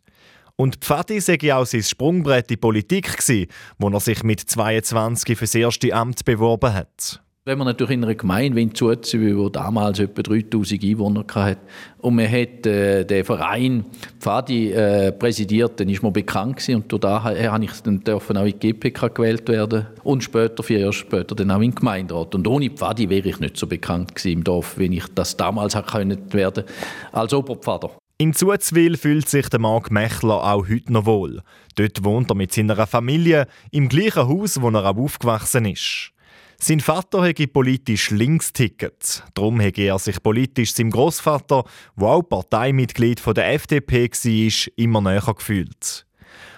Und 0.55 0.77
Pfadi 0.77 1.19
sei 1.19 1.37
auch 1.53 1.65
sein 1.65 1.81
Sprungbrett 1.81 2.45
in 2.45 2.55
die 2.55 2.57
Politik 2.57 3.17
gewesen, 3.17 3.47
wo 3.79 3.89
er 3.89 3.99
sich 3.99 4.23
mit 4.23 4.39
22 4.39 5.37
für 5.37 5.45
das 5.45 5.55
erste 5.55 5.93
Amt 5.93 6.25
beworben 6.25 6.73
hat. 6.73 7.19
Wenn 7.45 7.57
man 7.57 7.67
natürlich 7.67 7.95
in 7.95 8.03
einer 8.05 8.15
Gemeinde 8.15 8.71
zuziehen 8.71 9.19
will, 9.19 9.45
die 9.47 9.51
damals 9.51 9.99
etwa 9.99 10.21
3000 10.21 10.81
Einwohner 10.81 11.25
hatte, 11.33 11.59
und 11.97 12.15
man 12.15 12.31
hat 12.31 12.65
äh, 12.65 13.03
den 13.03 13.25
Verein 13.25 13.83
Pfadi 14.17 14.71
äh, 14.71 15.11
präsidiert, 15.11 15.77
dann 15.77 15.89
ist 15.89 16.01
man 16.03 16.13
bekannt 16.13 16.55
gewesen, 16.55 16.85
und 16.89 17.03
daher 17.03 17.51
habe 17.51 17.65
ich 17.65 17.71
dann 17.81 18.01
auch 18.07 18.29
in 18.29 18.45
die 18.45 18.71
GPK 18.71 19.09
gewählt 19.09 19.49
werden 19.49 19.87
und 20.03 20.23
später, 20.23 20.63
vier 20.63 20.79
Jahre 20.79 20.93
später, 20.93 21.35
dann 21.35 21.51
auch 21.51 21.57
in 21.57 21.71
den 21.71 21.75
Gemeinderat. 21.75 22.33
Und 22.33 22.47
ohne 22.47 22.69
Pfadi 22.69 23.09
wäre 23.09 23.27
ich 23.27 23.39
nicht 23.41 23.57
so 23.57 23.67
bekannt 23.67 24.15
gewesen 24.15 24.37
im 24.37 24.43
Dorf, 24.45 24.77
wie 24.77 24.95
ich 24.95 25.07
das 25.13 25.35
damals 25.35 25.75
können 25.87 26.31
werden 26.31 26.63
als 27.11 27.33
Oberpfader. 27.33 27.91
In 28.19 28.33
Zuzwil 28.33 28.95
fühlt 28.95 29.27
sich 29.27 29.49
der 29.49 29.59
Marc 29.59 29.89
Mechler 29.91 30.43
auch 30.43 30.67
heute 30.69 30.93
noch 30.93 31.05
wohl. 31.05 31.41
Dort 31.75 32.03
wohnt 32.03 32.29
er 32.29 32.35
mit 32.35 32.53
seiner 32.53 32.85
Familie 32.85 33.47
im 33.71 33.89
gleichen 33.89 34.27
Haus, 34.27 34.61
wo 34.61 34.69
er 34.69 34.85
auch 34.85 34.97
aufgewachsen 34.97 35.65
ist. 35.65 36.11
Sein 36.59 36.79
Vater 36.79 37.25
hätte 37.25 37.47
politisch 37.47 38.11
links 38.11 38.53
ticket. 38.53 39.23
Darum 39.33 39.59
hätte 39.59 39.81
er 39.81 39.97
sich 39.97 40.21
politisch 40.21 40.73
seinem 40.73 40.91
Großvater, 40.91 41.63
der 41.97 42.07
auch 42.07 42.21
Parteimitglied 42.21 43.21
der 43.35 43.53
FDP 43.53 44.09
war, 44.09 44.73
immer 44.77 45.01
näher 45.01 45.33
gefühlt. 45.35 46.05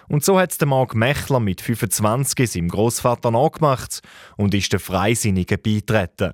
Und 0.08 0.24
so 0.24 0.38
hat 0.38 0.60
der 0.60 0.68
Marc 0.68 0.94
Mechler 0.94 1.40
mit 1.40 1.62
25 1.62 2.52
seinem 2.52 2.68
Großvater 2.68 3.32
nachgemacht 3.32 4.02
und 4.38 4.54
ist 4.54 4.74
der 4.74 4.80
Freisinnigen 4.80 5.60
beitreten. 5.60 6.34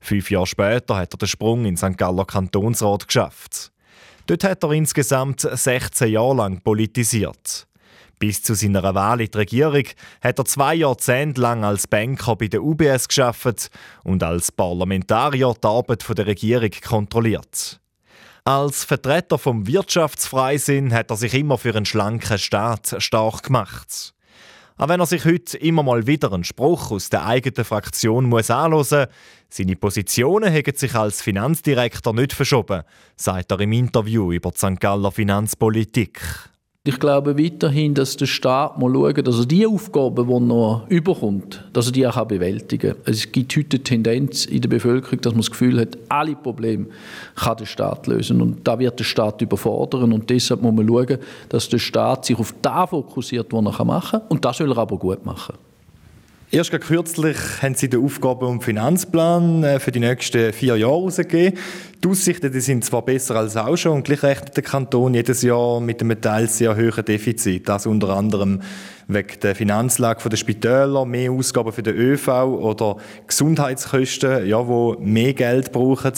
Fünf 0.00 0.30
Jahre 0.30 0.46
später 0.46 0.96
hat 0.96 1.12
er 1.12 1.18
den 1.18 1.28
Sprung 1.28 1.66
in 1.66 1.76
St. 1.76 1.98
Galler 1.98 2.24
Kantonsrat 2.24 3.06
geschafft. 3.06 3.72
Dort 4.30 4.44
hat 4.44 4.62
er 4.62 4.70
insgesamt 4.70 5.40
16 5.40 6.12
Jahre 6.12 6.36
lang 6.36 6.60
politisiert. 6.60 7.66
Bis 8.20 8.44
zu 8.44 8.54
seiner 8.54 8.94
Wahl 8.94 9.22
in 9.22 9.26
die 9.28 9.36
Regierung 9.36 9.82
hat 10.22 10.38
er 10.38 10.44
zwei 10.44 10.76
Jahrzehnte 10.76 11.40
lang 11.40 11.64
als 11.64 11.88
Banker 11.88 12.36
bei 12.36 12.46
der 12.46 12.62
UBS 12.62 13.08
geschafft 13.08 13.70
und 14.04 14.22
als 14.22 14.52
Parlamentarier 14.52 15.52
die 15.60 15.66
Arbeit 15.66 16.16
der 16.16 16.26
Regierung 16.28 16.70
kontrolliert. 16.80 17.80
Als 18.44 18.84
Vertreter 18.84 19.36
vom 19.36 19.66
Wirtschaftsfreisinn 19.66 20.94
hat 20.94 21.10
er 21.10 21.16
sich 21.16 21.34
immer 21.34 21.58
für 21.58 21.74
einen 21.74 21.84
schlanken 21.84 22.38
Staat 22.38 23.02
stark 23.02 23.42
gemacht. 23.42 24.14
Auch 24.80 24.88
wenn 24.88 25.00
er 25.00 25.06
sich 25.06 25.24
heute 25.24 25.58
immer 25.58 25.82
mal 25.82 26.06
wieder 26.06 26.32
einen 26.32 26.44
Spruch 26.44 26.92
aus 26.92 27.10
der 27.10 27.26
eigenen 27.26 27.64
Fraktion 27.64 28.26
muss 28.26 28.48
anhören 28.48 29.08
seine 29.52 29.76
Positionen 29.76 30.52
haben 30.52 30.76
sich 30.76 30.94
als 30.94 31.22
Finanzdirektor 31.22 32.14
nicht 32.14 32.32
verschoben, 32.32 32.82
sagt 33.16 33.50
er 33.50 33.60
im 33.60 33.72
Interview 33.72 34.32
über 34.32 34.50
die 34.50 34.58
St. 34.58 34.80
Galler 34.80 35.10
Finanzpolitik. 35.10 36.20
Ich 36.82 36.98
glaube 36.98 37.38
weiterhin, 37.38 37.92
dass 37.92 38.16
der 38.16 38.24
Staat 38.24 38.78
mal 38.78 38.90
schaut, 38.94 39.26
dass 39.26 39.38
er 39.38 39.44
die 39.44 39.66
Aufgaben, 39.66 40.26
die 40.26 40.40
noch 40.40 40.86
überkommt, 40.88 41.62
dass 41.74 41.88
er 41.88 41.92
die 41.92 42.06
auch 42.06 42.24
bewältigen 42.24 42.94
kann. 42.94 43.02
Es 43.04 43.30
gibt 43.30 43.54
heute 43.54 43.76
eine 43.76 43.84
Tendenz 43.84 44.46
in 44.46 44.62
der 44.62 44.70
Bevölkerung, 44.70 45.20
dass 45.20 45.34
man 45.34 45.42
das 45.42 45.50
Gefühl 45.50 45.78
hat, 45.78 45.98
alle 46.08 46.34
Probleme 46.36 46.86
kann 47.34 47.58
der 47.58 47.66
Staat 47.66 48.06
lösen. 48.06 48.40
Und 48.40 48.66
da 48.66 48.78
wird 48.78 48.98
der 48.98 49.04
Staat 49.04 49.42
überfordern. 49.42 50.14
Und 50.14 50.30
deshalb 50.30 50.62
muss 50.62 50.72
man 50.72 50.88
schauen, 50.88 51.18
dass 51.50 51.68
der 51.68 51.78
Staat 51.78 52.24
sich 52.24 52.38
auf 52.38 52.54
das 52.62 52.88
fokussiert, 52.88 53.52
was 53.52 53.78
er 53.78 53.84
machen 53.84 54.10
kann. 54.10 54.22
Und 54.30 54.42
das 54.46 54.56
soll 54.56 54.72
er 54.72 54.78
aber 54.78 54.96
gut 54.96 55.26
machen. 55.26 55.56
Erst 56.52 56.72
kürzlich 56.72 57.36
haben 57.62 57.76
Sie 57.76 57.88
den 57.88 58.04
Aufgaben- 58.04 58.48
und 58.48 58.64
Finanzplan 58.64 59.62
äh, 59.62 59.78
für 59.78 59.92
die 59.92 60.00
nächsten 60.00 60.52
vier 60.52 60.76
Jahre 60.76 60.94
herausgegeben. 60.94 61.56
Die 62.02 62.08
Aussichten 62.08 62.50
die 62.50 62.58
sind 62.58 62.84
zwar 62.84 63.02
besser 63.02 63.36
als 63.36 63.56
auch 63.56 63.76
schon, 63.76 63.92
und 63.92 64.02
gleich 64.02 64.24
rechnet 64.24 64.56
der 64.56 64.64
Kanton 64.64 65.14
jedes 65.14 65.42
Jahr 65.42 65.78
mit 65.80 66.02
einem 66.02 66.20
teils 66.20 66.58
sehr 66.58 66.74
hohen 66.74 67.04
Defizit. 67.04 67.68
Das 67.68 67.86
unter 67.86 68.08
anderem 68.08 68.62
wegen 69.06 69.38
der 69.40 69.54
Finanzlage 69.54 70.28
der 70.28 70.36
Spitäler, 70.36 71.04
mehr 71.04 71.30
Ausgaben 71.30 71.70
für 71.70 71.84
den 71.84 71.94
ÖV 71.94 72.26
oder 72.26 72.96
Gesundheitskosten, 73.28 74.44
ja, 74.48 74.66
wo 74.66 74.96
mehr 74.98 75.34
Geld 75.34 75.70
brauchen. 75.70 76.14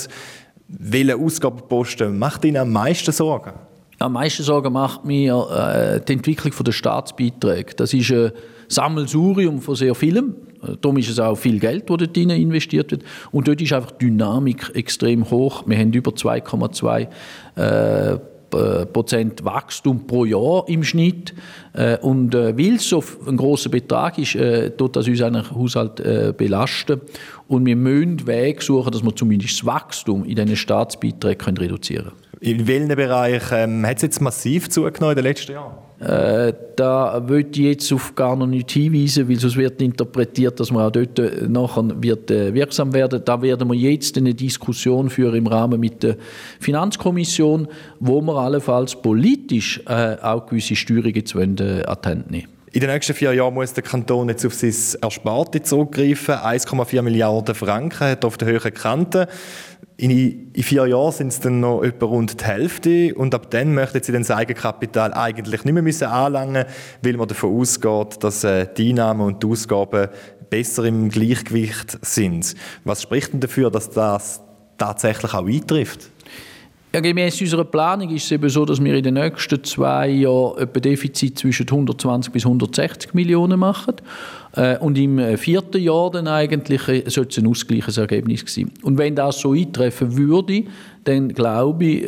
Welche 0.66 1.14
Ausgabenposten 1.14 2.18
macht 2.18 2.46
Ihnen 2.46 2.56
am 2.56 2.72
meisten 2.72 3.12
Sorgen? 3.12 3.52
Am 3.98 4.14
meisten 4.14 4.42
Sorgen 4.42 4.72
macht 4.72 5.04
mir 5.04 5.46
äh, 5.50 6.00
die 6.04 6.14
Entwicklung 6.14 6.52
der 6.64 6.72
Staatsbeiträge. 6.72 7.74
Das 7.74 7.94
ist 7.94 8.10
ein 8.10 8.32
Sammelsurium 8.68 9.60
von 9.60 9.74
sehr 9.74 9.94
vielem. 9.94 10.34
Darum 10.80 10.96
ist 10.96 11.08
es 11.10 11.18
auch 11.18 11.34
viel 11.34 11.58
Geld, 11.58 11.90
das 11.90 11.98
dort 11.98 12.16
investiert 12.16 12.92
wird. 12.92 13.02
Und 13.32 13.48
dort 13.48 13.60
ist 13.60 13.72
einfach 13.72 13.90
die 13.92 14.06
Dynamik 14.06 14.70
extrem 14.74 15.28
hoch. 15.30 15.64
Wir 15.66 15.76
haben 15.78 15.92
über 15.92 16.12
2,2 16.12 17.08
äh, 17.56 18.18
äh, 18.54 18.86
Prozent 18.86 19.44
Wachstum 19.44 20.06
pro 20.06 20.24
Jahr 20.24 20.64
im 20.68 20.84
Schnitt. 20.84 21.34
Äh, 21.72 21.98
und 21.98 22.34
äh, 22.34 22.56
weil 22.56 22.74
es 22.74 22.88
so 22.88 23.02
ein 23.26 23.36
großer 23.36 23.70
Betrag 23.70 24.18
ist, 24.18 24.34
äh, 24.34 24.70
tut 24.70 24.96
das 24.96 25.08
uns 25.08 25.22
eigentlich 25.22 25.50
Haushalt 25.50 26.00
äh, 26.00 26.32
belasten. 26.36 27.00
Und 27.48 27.66
wir 27.66 27.76
müssen 27.76 28.26
Wege 28.26 28.62
suchen, 28.62 28.92
dass 28.92 29.02
wir 29.02 29.14
zumindest 29.16 29.58
das 29.58 29.66
Wachstum 29.66 30.24
in 30.24 30.36
diesen 30.36 30.56
Staatsbeiträgen 30.56 31.56
reduzieren 31.56 32.12
können. 32.12 32.31
In 32.42 32.66
welchen 32.66 32.88
Bereichen 32.88 33.54
ähm, 33.56 33.86
hat 33.86 33.98
es 33.98 34.02
jetzt 34.02 34.20
massiv 34.20 34.68
zugenommen 34.68 35.12
in 35.12 35.22
den 35.22 35.24
letzten 35.26 35.52
Jahren? 35.52 35.74
Äh, 36.00 36.52
da 36.74 37.28
würde 37.28 37.50
ich 37.52 37.58
jetzt 37.58 37.92
auf 37.92 38.16
gar 38.16 38.34
noch 38.34 38.48
nicht 38.48 38.72
hinweisen, 38.72 39.28
weil 39.28 39.36
sonst 39.36 39.56
wird 39.56 39.80
interpretiert, 39.80 40.58
dass 40.58 40.72
man 40.72 40.84
auch 40.84 40.90
dort 40.90 41.20
äh, 41.20 41.46
nachher 41.46 42.02
wird, 42.02 42.32
äh, 42.32 42.52
wirksam 42.52 42.92
werden. 42.92 43.22
Da 43.24 43.40
werden 43.40 43.70
wir 43.70 43.76
jetzt 43.76 44.18
eine 44.18 44.34
Diskussion 44.34 45.08
führen 45.08 45.36
im 45.36 45.46
Rahmen 45.46 45.78
mit 45.78 46.02
der 46.02 46.16
Finanzkommission, 46.58 47.68
wo 48.00 48.20
wir 48.20 48.34
allenfalls 48.34 49.00
politisch 49.00 49.80
auch 49.86 50.46
gewisse 50.46 50.74
Steuerungen 50.74 51.22
wollen, 51.34 51.58
äh, 51.58 51.84
an 51.84 51.98
die 52.02 52.08
Hand 52.08 52.30
nehmen 52.32 52.61
in 52.72 52.80
den 52.80 52.88
nächsten 52.88 53.12
vier 53.12 53.34
Jahren 53.34 53.52
muss 53.52 53.74
der 53.74 53.82
Kanton 53.82 54.30
jetzt 54.30 54.46
auf 54.46 54.54
sein 54.54 54.74
Ersparte 55.02 55.62
zurückgreifen. 55.62 56.36
1,4 56.36 57.02
Milliarden 57.02 57.54
Franken 57.54 58.00
hat 58.00 58.24
er 58.24 58.26
auf 58.26 58.38
der 58.38 58.48
höheren 58.48 58.72
Kante. 58.72 59.28
In, 59.98 60.50
vier 60.54 60.86
Jahren 60.86 61.12
sind 61.12 61.28
es 61.28 61.40
dann 61.40 61.60
noch 61.60 61.82
etwa 61.82 62.06
rund 62.06 62.40
die 62.40 62.44
Hälfte 62.44 63.14
und 63.14 63.34
ab 63.34 63.50
dann 63.50 63.74
möchten 63.74 64.02
sie 64.02 64.12
das 64.12 64.30
Eigenkapital 64.30 65.12
eigentlich 65.12 65.64
nicht 65.64 65.74
mehr 65.74 65.82
müssen 65.82 66.08
anlangen, 66.08 66.64
weil 67.02 67.16
man 67.18 67.28
davon 67.28 67.60
ausgeht, 67.60 68.24
dass 68.24 68.42
äh, 68.42 68.66
die 68.74 68.88
Einnahmen 68.88 69.26
und 69.26 69.42
die 69.42 69.48
Ausgaben 69.48 70.08
besser 70.48 70.84
im 70.84 71.10
Gleichgewicht 71.10 71.98
sind. 72.00 72.54
Was 72.84 73.02
spricht 73.02 73.34
denn 73.34 73.40
dafür, 73.40 73.70
dass 73.70 73.90
das 73.90 74.40
tatsächlich 74.78 75.34
auch 75.34 75.46
eintrifft? 75.46 76.11
Ja, 76.94 77.00
gemäß 77.00 77.40
unserer 77.40 77.64
Planung 77.64 78.10
ist 78.10 78.24
es 78.24 78.32
eben 78.32 78.50
so, 78.50 78.66
dass 78.66 78.84
wir 78.84 78.94
in 78.94 79.02
den 79.02 79.14
nächsten 79.14 79.64
zwei 79.64 80.10
Jahren 80.10 80.58
etwa 80.58 80.78
Defizit 80.78 81.38
zwischen 81.38 81.66
120 81.66 82.30
bis 82.30 82.44
160 82.44 83.14
Millionen 83.14 83.58
machen. 83.58 83.94
Äh, 84.54 84.76
und 84.76 84.98
im 84.98 85.18
äh, 85.18 85.38
vierten 85.38 85.80
Jahr 85.80 86.10
dann 86.10 86.28
eigentlich 86.28 86.86
äh, 86.88 87.08
sollte 87.08 87.30
es 87.30 87.38
ein 87.38 87.46
ausgleiches 87.46 87.96
Ergebnis 87.96 88.44
sein. 88.46 88.70
Und 88.82 88.98
wenn 88.98 89.16
das 89.16 89.40
so 89.40 89.52
eintreffen 89.52 90.18
würde, 90.18 90.64
dann 91.04 91.30
glaube 91.30 91.84
ich, 91.84 92.02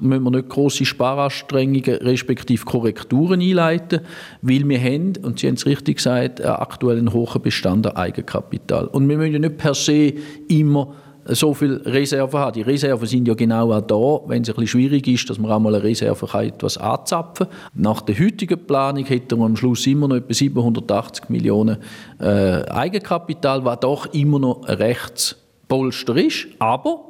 müssen 0.00 0.24
wir 0.24 0.30
nicht 0.30 0.48
große 0.50 0.84
Sparanstrengungen 0.84 1.94
respektive 2.02 2.62
Korrekturen 2.62 3.40
einleiten, 3.40 4.00
weil 4.42 4.68
wir 4.68 4.78
haben, 4.78 5.14
und 5.22 5.38
Sie 5.38 5.46
haben 5.46 5.54
es 5.54 5.64
richtig 5.64 5.96
gesagt, 5.96 6.44
aktuell 6.44 6.98
einen 6.98 7.14
hohen 7.14 7.40
Bestand 7.40 7.86
an 7.86 7.96
Eigenkapital. 7.96 8.88
Und 8.88 9.08
wir 9.08 9.16
müssen 9.16 9.32
ja 9.32 9.38
nicht 9.38 9.56
per 9.56 9.72
se 9.72 10.12
immer 10.48 10.92
so 11.26 11.54
viel 11.54 11.80
Reserven 11.84 12.40
haben. 12.40 12.52
Die 12.52 12.62
Reserven 12.62 13.06
sind 13.06 13.28
ja 13.28 13.34
genau 13.34 13.72
auch 13.72 13.80
da, 13.80 14.28
wenn 14.28 14.42
es 14.42 14.48
ein 14.48 14.54
bisschen 14.54 14.66
schwierig 14.66 15.06
ist, 15.08 15.28
dass 15.30 15.38
man 15.38 15.50
auch 15.50 15.60
mal 15.60 15.74
eine 15.74 15.84
Reserve 15.84 16.26
kann, 16.26 16.46
etwas 16.46 16.78
anzapfen 16.78 17.46
kann. 17.48 17.56
Nach 17.74 18.00
der 18.00 18.18
heutigen 18.18 18.66
Planung 18.66 19.04
hätten 19.04 19.38
wir 19.38 19.44
am 19.44 19.56
Schluss 19.56 19.86
immer 19.86 20.08
noch 20.08 20.16
etwa 20.16 20.34
780 20.34 21.28
Millionen 21.28 21.78
äh, 22.20 22.64
Eigenkapital, 22.64 23.64
was 23.64 23.80
doch 23.80 24.06
immer 24.12 24.38
noch 24.38 24.64
ein 24.64 24.76
Rechtspolster 24.76 26.16
ist, 26.16 26.48
aber 26.58 27.00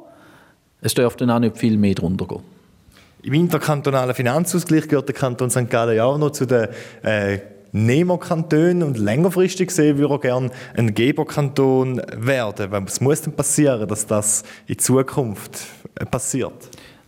es 0.81 0.93
dürfte 0.93 1.25
dann 1.25 1.35
auch 1.35 1.39
nicht 1.39 1.57
viel 1.57 1.77
mehr 1.77 1.95
drunter 1.95 2.27
gehen. 2.27 2.41
Im 3.23 3.33
interkantonalen 3.33 4.13
Finanzausgleich 4.13 4.87
gehört 4.87 5.07
der 5.07 5.15
Kanton 5.15 5.49
St. 5.49 5.69
Gallen 5.69 5.95
ja 5.95 6.03
auch 6.03 6.17
noch 6.17 6.31
zu 6.31 6.45
den 6.45 6.67
äh, 7.03 7.39
Nehmerkanton 7.73 8.83
und 8.83 8.97
längerfristig 8.97 9.67
gesehen 9.67 9.97
würde 9.97 10.13
er 10.13 10.19
gerne 10.19 10.51
ein 10.77 10.93
Geberkanton 10.93 12.01
werden. 12.15 12.71
Was 12.71 13.01
muss 13.01 13.21
denn 13.21 13.33
passieren, 13.33 13.87
dass 13.87 14.05
das 14.07 14.43
in 14.67 14.77
Zukunft 14.77 15.65
äh, 15.95 16.05
passiert? 16.05 16.53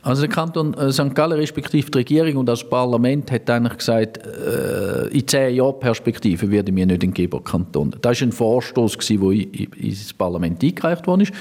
Also 0.01 0.23
der 0.23 0.29
Kanton 0.29 0.73
äh, 0.75 0.91
St. 0.91 1.15
Gallen 1.15 1.39
respektive 1.39 1.89
die 1.89 1.97
Regierung 1.97 2.37
und 2.37 2.45
das 2.47 2.67
Parlament 2.67 3.31
hat 3.31 3.49
eigentlich 3.49 3.77
gesagt, 3.77 4.19
äh, 4.25 5.07
in 5.07 5.27
zehn 5.27 5.55
Jahren 5.55 5.79
Perspektive 5.79 6.49
werden 6.51 6.75
wir 6.75 6.85
nicht 6.85 7.03
ein 7.03 7.13
Geberkanton. 7.13 7.95
Das 8.01 8.21
war 8.21 8.27
ein 8.27 8.31
Vorstoß, 8.31 8.97
der 8.97 9.31
ins 9.31 10.13
Parlament 10.13 10.63
eingereicht 10.63 11.07
worden 11.07 11.21
ist 11.21 11.33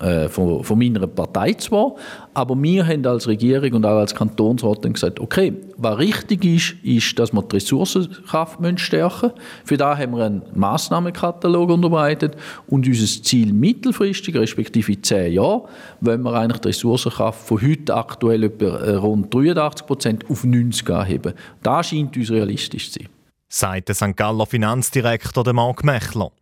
äh, 0.00 0.28
von, 0.28 0.64
von, 0.64 0.78
meiner 0.78 1.06
Partei 1.06 1.52
zwar, 1.54 1.94
aber 2.34 2.60
wir 2.60 2.86
haben 2.86 3.06
als 3.06 3.28
Regierung 3.28 3.74
und 3.74 3.86
auch 3.86 3.98
als 3.98 4.14
Kantonsrat 4.14 4.82
gesagt, 4.82 5.20
okay, 5.20 5.54
was 5.76 5.98
richtig 5.98 6.44
ist, 6.44 6.74
ist, 6.82 7.18
dass 7.18 7.32
wir 7.32 7.42
die 7.42 7.56
Ressourcenkraft 7.56 8.58
stärken 8.80 9.30
müssen. 9.30 9.40
Für 9.64 9.76
da 9.76 9.96
haben 9.96 10.16
wir 10.16 10.24
einen 10.24 10.42
Massnahmenkatalog 10.54 11.70
unterbreitet 11.70 12.36
und 12.66 12.86
unser 12.86 13.22
Ziel 13.22 13.52
mittelfristig, 13.52 14.34
respektive 14.34 15.00
zehn 15.00 15.34
Jahren, 15.34 15.62
wollen 16.00 16.22
wir 16.22 16.34
eigentlich 16.34 16.60
die 16.60 16.68
Ressourcenkraft 16.68 17.46
von 17.46 17.62
heute 17.62 17.94
aktuell 17.94 18.44
etwa 18.44 18.76
äh, 18.78 18.94
rund 18.96 19.32
83 19.32 19.86
Prozent 19.86 20.24
auf 20.28 20.44
90 20.44 20.90
anheben. 20.90 21.34
Das 21.62 21.88
scheint 21.88 22.16
uns 22.16 22.30
realistisch 22.30 22.90
zu 22.90 22.98
sein. 22.98 23.08
Sagt 23.48 23.88
der 23.88 23.94
St. 23.94 24.16
Galler 24.16 24.46
Finanzdirektor 24.46 25.52
Marc 25.52 25.84
Mechler. 25.84 26.32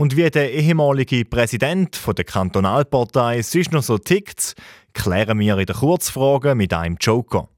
Und 0.00 0.16
wie 0.16 0.30
der 0.30 0.52
ehemalige 0.52 1.24
Präsident 1.24 2.00
der 2.16 2.24
Kantonalpartei 2.24 3.42
sonst 3.42 3.72
noch 3.72 3.82
so 3.82 3.98
tickt, 3.98 4.54
klären 4.92 5.40
wir 5.40 5.58
in 5.58 5.66
der 5.66 5.74
Kurzfrage 5.74 6.54
mit 6.54 6.72
einem 6.72 6.96
Joker. 7.00 7.48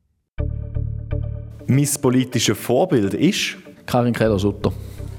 Mein 1.67 1.89
politisches 2.01 2.57
Vorbild 2.57 3.13
ist? 3.13 3.59
Karin 3.85 4.15
Keller-Sutter. 4.15 4.73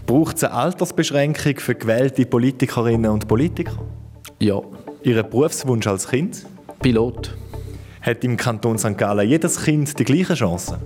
Braucht 0.08 0.38
es 0.38 0.46
eine 0.46 0.54
Altersbeschränkung 0.54 1.58
für 1.58 1.76
gewählte 1.76 2.26
Politikerinnen 2.26 3.12
und 3.12 3.28
Politiker? 3.28 3.78
Ja. 4.40 4.60
Ihren 5.04 5.30
Berufswunsch 5.30 5.86
als 5.86 6.08
Kind? 6.08 6.48
Pilot. 6.82 7.38
Hat 8.02 8.24
im 8.24 8.36
Kanton 8.36 8.80
St. 8.80 8.98
Gallen 8.98 9.30
jedes 9.30 9.64
Kind 9.64 10.00
die 10.00 10.06
gleichen 10.06 10.36
Chancen? 10.36 10.78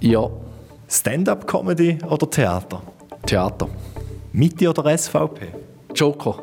Ja. 0.00 0.30
Stand-up-Comedy 0.88 1.98
oder 2.08 2.30
Theater? 2.30 2.80
Theater. 3.26 3.68
Mitte 4.32 4.70
oder 4.70 4.96
SVP? 4.96 5.48
Joker. 5.94 6.42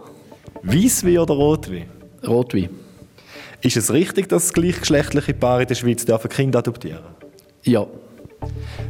Weißwein 0.63 1.19
oder 1.19 1.33
Rotwein? 1.33 1.89
Rotwein. 2.25 2.69
Ist 3.61 3.77
es 3.77 3.91
richtig, 3.91 4.29
dass 4.29 4.53
gleichgeschlechtliche 4.53 5.33
Paare 5.33 5.63
in 5.63 5.67
der 5.67 5.75
Schweiz 5.75 6.05
dürfen 6.05 6.29
Kinder 6.29 6.59
adoptieren 6.59 7.03
Ja. 7.63 7.87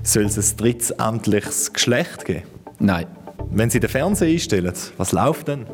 Soll 0.03 0.25
es 0.25 0.37
ein 0.37 0.57
drittes 0.57 0.97
amtliches 0.99 1.71
Geschlecht 1.71 2.25
geben? 2.25 2.43
Nein. 2.79 3.07
Wenn 3.49 3.69
Sie 3.69 3.79
den 3.79 3.89
Fernseher 3.89 4.29
einstellen, 4.29 4.73
was 4.97 5.11
läuft 5.13 5.47
denn? 5.47 5.65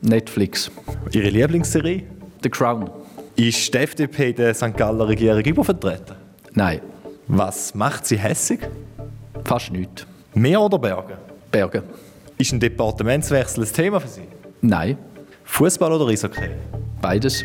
Netflix. 0.00 0.70
Ihre 1.12 1.28
Lieblingsserie? 1.28 2.04
The 2.42 2.48
Crown. 2.48 2.88
Ist 3.36 3.74
die 3.74 3.78
FDP 3.78 4.32
der 4.32 4.54
St. 4.54 4.76
Galler 4.76 5.08
Regierung 5.08 5.42
übervertreten? 5.42 6.16
Nein. 6.52 6.80
Was 7.26 7.74
macht 7.74 8.06
sie 8.06 8.18
hässig? 8.18 8.60
Fast 9.44 9.72
nichts. 9.72 10.06
Meer 10.34 10.60
oder 10.60 10.78
Berge? 10.78 11.18
Berge. 11.50 11.82
Ist 12.40 12.54
ein 12.54 12.60
Departementswechsel 12.60 13.64
ein 13.64 13.70
Thema 13.70 14.00
für 14.00 14.08
Sie? 14.08 14.22
Nein. 14.62 14.96
Fußball 15.44 15.92
oder 15.92 16.06
Eishockey? 16.06 16.48
Beides. 17.02 17.44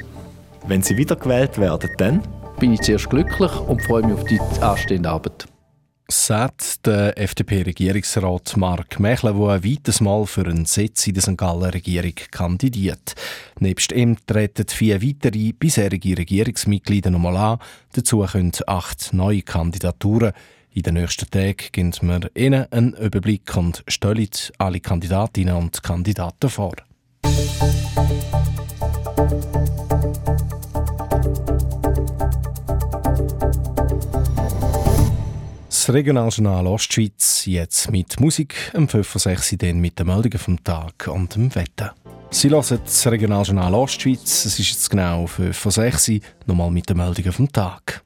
Wenn 0.68 0.82
Sie 0.82 0.96
wiedergewählt 0.96 1.58
werden, 1.58 1.90
dann? 1.98 2.22
Bin 2.62 2.72
ich 2.72 2.80
zuerst 2.80 3.10
glücklich 3.10 3.52
und 3.68 3.82
freue 3.82 4.04
mich 4.04 4.14
auf 4.14 4.24
die 4.24 4.40
anstehende 4.62 5.10
Arbeit. 5.10 5.48
Sagt 6.08 6.86
der 6.86 7.18
FDP-Regierungsrat 7.18 8.56
Mark 8.56 8.98
Mechler, 9.02 9.34
der 9.34 9.50
ein 9.50 9.66
weiteres 9.66 10.00
Mal 10.00 10.26
für 10.28 10.46
einen 10.46 10.64
Sitz 10.64 11.08
in 11.08 11.16
der 11.16 11.24
St. 11.24 11.36
Galler 11.36 11.74
Regierung 11.74 12.16
kandidiert. 12.32 13.16
Nebst 13.60 13.92
ihm 13.92 14.16
treten 14.26 14.68
vier 14.70 15.02
weitere 15.02 15.52
bisherige 15.52 16.18
Regierungsmitglieder 16.18 17.10
nochmal 17.10 17.36
an. 17.36 17.60
Dazu 17.92 18.20
können 18.20 18.54
acht 18.66 19.12
neue 19.12 19.42
Kandidaturen 19.42 20.32
in 20.76 20.84
den 20.84 20.96
nächsten 20.96 21.30
Tagen 21.30 21.56
geben 21.72 21.94
wir 22.02 22.30
Ihnen 22.36 22.70
einen 22.70 22.94
Überblick 22.94 23.56
und 23.56 23.84
stellen 23.88 24.28
alle 24.58 24.82
Kandidatinnen 24.82 25.56
und 25.56 25.82
Kandidaten 25.82 26.50
vor. 26.50 26.76
Das 35.70 35.94
Regionaljournal 35.94 36.68
Ostschweiz 36.68 37.46
jetzt 37.46 37.90
mit 37.92 38.20
Musik, 38.20 38.56
um 38.74 38.90
5 38.90 39.14
6 39.14 39.56
dann 39.58 39.80
mit 39.80 39.98
den 39.98 40.08
Meldungen 40.08 40.40
vom 40.40 40.62
Tag 40.62 41.08
und 41.08 41.36
dem 41.36 41.56
Wetter. 41.56 41.96
Sie 42.32 42.50
hören 42.50 42.80
das 42.84 43.08
Regionaljournal 43.08 43.74
Ostschweiz, 43.76 44.46
es 44.46 44.60
ist 44.60 44.72
jetzt 44.72 44.90
genau 44.90 45.26
5 45.26 45.58
6 45.58 46.12
nochmal 46.48 46.72
mit 46.72 46.90
den 46.90 46.98
Meldungen 46.98 47.32
vom 47.32 47.50
Tag. 47.50 48.04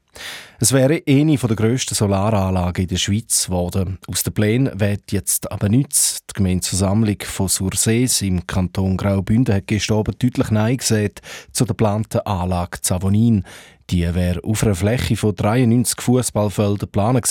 Es 0.62 0.72
wäre 0.72 1.02
eine 1.08 1.38
der 1.38 1.56
grössten 1.56 1.94
Solaranlagen 1.94 2.82
in 2.82 2.88
der 2.88 2.98
Schweiz 2.98 3.46
geworden. 3.46 3.98
Aus 4.06 4.24
den 4.24 4.34
Plänen 4.34 4.78
wird 4.78 5.10
jetzt 5.10 5.50
aber 5.50 5.70
nichts. 5.70 6.18
Die 6.28 6.34
Gemeindeversammlung 6.34 7.16
von 7.22 7.48
Sursees 7.48 8.20
im 8.20 8.46
Kanton 8.46 8.98
Graubünden 8.98 9.54
hat 9.54 9.68
gestern 9.68 10.04
deutlich 10.04 10.50
Nein 10.50 10.76
gesagt 10.76 11.22
zu 11.50 11.64
der 11.64 11.68
geplanten 11.68 12.20
Anlage 12.26 12.78
Zavonin. 12.82 13.44
Die 13.88 14.02
wäre 14.14 14.44
auf 14.44 14.62
einer 14.62 14.74
Fläche 14.74 15.16
von 15.16 15.34
93 15.34 15.98
Fußballfeldern 15.98 16.76
geplant 16.76 17.26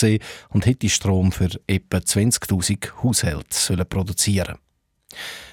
und 0.48 0.66
hätte 0.66 0.88
Strom 0.88 1.30
für 1.30 1.50
etwa 1.68 1.98
20.000 1.98 3.04
Haushalte 3.04 3.84
produzieren 3.84 4.56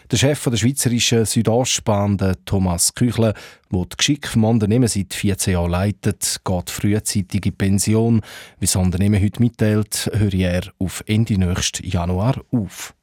Der 0.10 0.16
Chef 0.16 0.42
der 0.42 0.56
Schweizerischen 0.56 1.26
Südostbahn, 1.26 2.18
Thomas 2.46 2.96
Küchle, 2.96 3.34
der 3.70 3.86
die 3.86 3.98
Geschick 3.98 4.30
vom 4.30 4.46
Unternehmen 4.46 4.88
seit 4.88 5.14
14 5.14 5.52
Jahren 5.52 5.72
leitet, 5.72 6.40
geht 6.46 6.70
frühzeitig 6.70 7.46
in 7.46 7.58
Pension. 7.58 8.22
Wie 8.58 8.68
das 8.68 8.78
Unternehmen 8.78 9.22
heute 9.22 9.42
mitteilt, 9.42 10.10
höre 10.14 10.34
er 10.34 10.62
auf 10.80 11.04
Ende 11.08 11.38
nächsten 11.38 11.86
Januar 11.86 12.42
auf. 12.54 12.94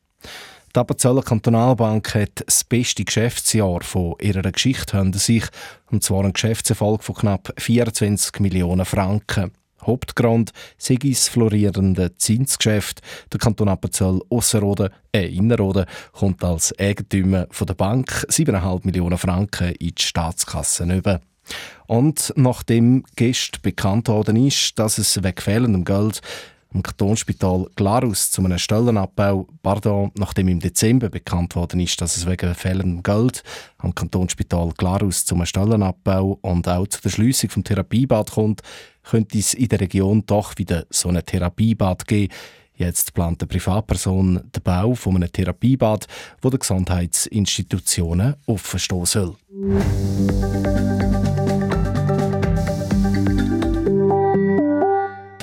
Die 0.74 0.80
Appenzeller 0.80 1.22
Kantonalbank 1.22 2.14
hat 2.14 2.42
das 2.46 2.64
beste 2.64 3.04
Geschäftsjahr 3.04 3.82
von 3.82 4.14
ihrer 4.22 4.50
Geschichte 4.50 4.96
hinter 4.96 5.18
sich, 5.18 5.44
und 5.90 6.02
zwar 6.02 6.24
ein 6.24 6.32
Geschäftserfolg 6.32 7.04
von 7.04 7.16
knapp 7.16 7.52
24 7.58 8.40
Millionen 8.40 8.86
Franken. 8.86 9.52
Hauptgrund 9.86 10.52
sei 10.78 10.96
das 10.96 11.28
florierende 11.28 12.16
Zinsgeschäft. 12.16 13.00
Der 13.32 13.38
Kanton 13.38 13.68
Appenzell 13.68 14.20
Ausserrhoden, 14.30 14.90
äh 15.14 15.26
Innerrhoden, 15.26 15.86
kommt 16.12 16.42
als 16.44 16.76
Eigentümer 16.78 17.46
von 17.50 17.66
der 17.66 17.74
Bank 17.74 18.26
7,5 18.28 18.80
Millionen 18.84 19.18
Franken 19.18 19.72
in 19.74 19.94
die 19.94 20.02
Staatskasse 20.02 20.84
über. 20.84 21.20
Und 21.86 22.32
nachdem 22.36 23.04
gestern 23.16 23.60
bekannt 23.62 24.08
worden 24.08 24.36
ist, 24.36 24.78
dass 24.78 24.98
es 24.98 25.22
wegen 25.22 25.40
fehlendem 25.40 25.84
Geld 25.84 26.20
im 26.74 26.82
Kantonsspital 26.82 27.68
Glarus 27.76 28.30
zu 28.32 28.44
einem 28.44 28.58
Stellenabbau, 28.58 29.46
pardon, 29.62 30.10
nachdem 30.18 30.48
im 30.48 30.58
Dezember 30.60 31.08
bekannt 31.08 31.54
worden 31.54 31.80
ist, 31.80 32.00
dass 32.00 32.16
es 32.16 32.26
wegen 32.26 32.54
fehlendem 32.54 33.02
Geld 33.02 33.42
am 33.78 33.94
Kantonsspital 33.94 34.72
Glarus 34.76 35.24
zu 35.24 35.36
einem 35.36 35.46
Stellenabbau 35.46 36.38
und 36.42 36.68
auch 36.68 36.86
zu 36.88 37.00
der 37.00 37.10
Schliessung 37.10 37.50
vom 37.50 37.64
Therapiebad 37.64 38.32
kommt, 38.32 38.62
könnte 39.04 39.38
es 39.38 39.54
in 39.54 39.68
der 39.68 39.80
Region 39.80 40.24
doch 40.26 40.58
wieder 40.58 40.84
so 40.90 41.08
ein 41.08 41.24
Therapiebad 41.24 42.06
geben. 42.06 42.32
Jetzt 42.76 43.14
plant 43.14 43.40
eine 43.40 43.46
Privatperson 43.46 44.50
den 44.52 44.62
Bau 44.64 44.94
von 44.94 45.14
einem 45.14 45.30
Therapiebad, 45.30 46.08
wo 46.42 46.50
der 46.50 46.58
Gesundheitsinstitutionen 46.58 48.34
offenstehen 48.46 49.06
soll. 49.06 49.36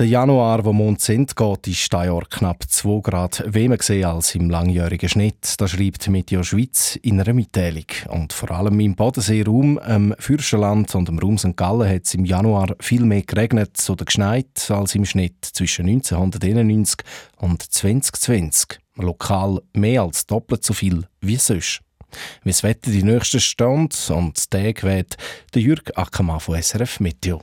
Der 0.02 0.08
Januar, 0.08 0.64
wo 0.64 0.72
Mond 0.72 1.00
sind, 1.00 1.36
geht, 1.36 1.64
dieses 1.64 1.86
Jahr 1.92 2.24
knapp 2.28 2.64
2 2.68 3.00
Grad 3.02 3.44
wärmer 3.46 3.76
als 4.08 4.34
im 4.34 4.50
langjährigen 4.50 5.08
Schnitt. 5.08 5.54
Das 5.58 5.70
schreibt 5.70 6.08
Meteo 6.08 6.42
Schweiz 6.42 6.98
in 7.02 7.20
einer 7.20 7.32
Mitteilung. 7.32 7.84
Und 8.08 8.32
vor 8.32 8.50
allem 8.50 8.80
im 8.80 8.96
Bodenseeraum, 8.96 9.78
im 9.78 10.12
Fürstenland 10.18 10.92
und 10.96 11.08
im 11.08 11.20
Raum 11.20 11.38
St. 11.38 11.56
Gallen 11.56 11.88
hat 11.88 12.02
es 12.06 12.14
im 12.14 12.24
Januar 12.24 12.74
viel 12.80 13.04
mehr 13.04 13.22
geregnet 13.22 13.78
oder 13.88 14.04
geschneit 14.04 14.68
als 14.72 14.96
im 14.96 15.04
Schnitt 15.04 15.44
zwischen 15.44 15.86
1991 15.88 16.96
und 17.36 17.62
2020. 17.62 18.80
Lokal 18.96 19.62
mehr 19.72 20.02
als 20.02 20.26
doppelt 20.26 20.64
so 20.64 20.74
viel 20.74 21.06
wie 21.20 21.36
sonst. 21.36 21.80
Wie 22.42 22.50
das 22.50 22.64
Wetter 22.64 22.90
die 22.90 23.04
nächsten 23.04 23.38
Stunde 23.38 23.94
und 24.08 24.50
Tage 24.50 24.82
wird 24.82 25.16
der 25.54 25.62
Jürg 25.62 25.92
Ackermann 25.94 26.40
von 26.40 26.60
SRF 26.60 26.98
Meteo. 26.98 27.42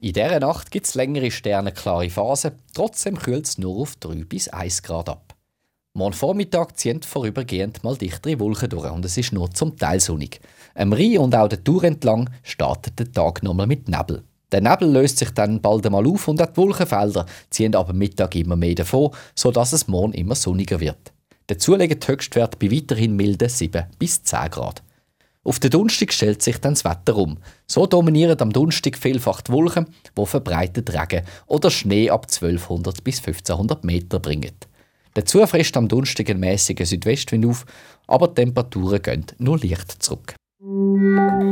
In 0.00 0.12
dieser 0.12 0.38
Nacht 0.38 0.70
gibt 0.70 0.86
es 0.86 0.94
längere 0.94 1.32
sternenklare 1.32 2.08
Phasen, 2.08 2.52
trotzdem 2.72 3.18
kühlt 3.18 3.46
es 3.46 3.58
nur 3.58 3.78
auf 3.78 3.96
3 3.96 4.26
bis 4.26 4.48
1 4.48 4.84
Grad 4.84 5.08
ab. 5.08 5.34
Morgen 5.92 6.12
Vormittag 6.12 6.78
ziehen 6.78 7.02
vorübergehend 7.02 7.82
mal 7.82 7.96
dichtere 7.96 8.38
Wolken 8.38 8.70
durch 8.70 8.88
und 8.92 9.04
es 9.04 9.16
ist 9.16 9.32
nur 9.32 9.50
zum 9.50 9.76
Teil 9.76 9.98
sonnig. 9.98 10.40
Am 10.76 10.92
Rhein 10.92 11.18
und 11.18 11.34
auch 11.34 11.48
der 11.48 11.64
Tour 11.64 11.82
entlang 11.82 12.30
startet 12.44 12.96
der 12.96 13.10
Tag 13.10 13.42
nochmal 13.42 13.66
mit 13.66 13.88
Nebel. 13.88 14.22
Der 14.52 14.60
Nebel 14.60 14.88
löst 14.88 15.18
sich 15.18 15.30
dann 15.30 15.60
bald 15.60 15.84
einmal 15.84 16.06
auf 16.06 16.28
und 16.28 16.40
auch 16.40 16.46
die 16.46 16.56
Wolkenfelder 16.58 17.26
ziehen 17.50 17.74
aber 17.74 17.92
Mittag 17.92 18.36
immer 18.36 18.54
mehr 18.54 18.76
davon, 18.76 19.10
sodass 19.34 19.72
es 19.72 19.88
morgen 19.88 20.12
immer 20.12 20.36
sonniger 20.36 20.78
wird. 20.78 21.12
Dazu 21.48 21.74
liegen 21.74 21.98
die 21.98 22.06
Höchstwerte 22.06 22.56
bei 22.56 22.70
weiterhin 22.70 23.16
milden 23.16 23.48
7 23.48 23.86
bis 23.98 24.22
10 24.22 24.50
Grad. 24.50 24.80
Auf 25.48 25.60
den 25.60 25.70
Donnerstag 25.70 26.12
stellt 26.12 26.42
sich 26.42 26.58
dann 26.58 26.74
das 26.74 26.84
Wetter 26.84 27.16
um. 27.16 27.38
So 27.66 27.86
dominieren 27.86 28.38
am 28.38 28.52
Donnerstag 28.52 28.98
vielfach 28.98 29.40
die 29.40 29.50
Wolken, 29.50 29.86
die 30.14 30.26
verbreitet 30.26 30.92
Regen 30.92 31.24
oder 31.46 31.70
Schnee 31.70 32.10
ab 32.10 32.26
1200 32.30 33.02
bis 33.02 33.20
1500 33.20 33.82
Meter 33.82 34.20
bringen. 34.20 34.52
Dazu 35.14 35.46
frisst 35.46 35.74
am 35.78 35.88
Donnerstag 35.88 36.28
ein 36.28 36.38
mäßiger 36.38 36.84
Südwestwind 36.84 37.46
auf, 37.46 37.64
aber 38.06 38.28
die 38.28 38.34
Temperaturen 38.34 39.00
gehen 39.00 39.24
nur 39.38 39.58
leicht 39.58 40.02
zurück. 40.02 40.34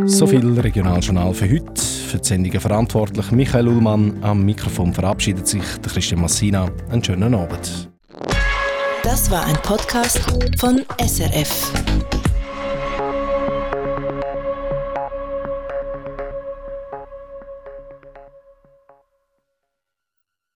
So 0.04 0.26
viel 0.26 0.60
Regionaljournal 0.60 1.32
für 1.32 1.50
heute. 1.50 1.80
Für 1.80 2.18
die 2.18 2.28
Sendungen 2.28 2.60
verantwortlich 2.60 3.30
Michael 3.30 3.66
Ullmann. 3.66 4.22
Am 4.22 4.44
Mikrofon 4.44 4.92
verabschiedet 4.92 5.48
sich 5.48 5.64
der 5.82 5.90
Christian 5.90 6.20
Massina. 6.20 6.68
Einen 6.90 7.02
schönen 7.02 7.34
Abend. 7.34 7.88
Das 9.02 9.30
war 9.30 9.46
ein 9.46 9.56
Podcast 9.62 10.20
von 10.58 10.84
SRF. 11.00 11.72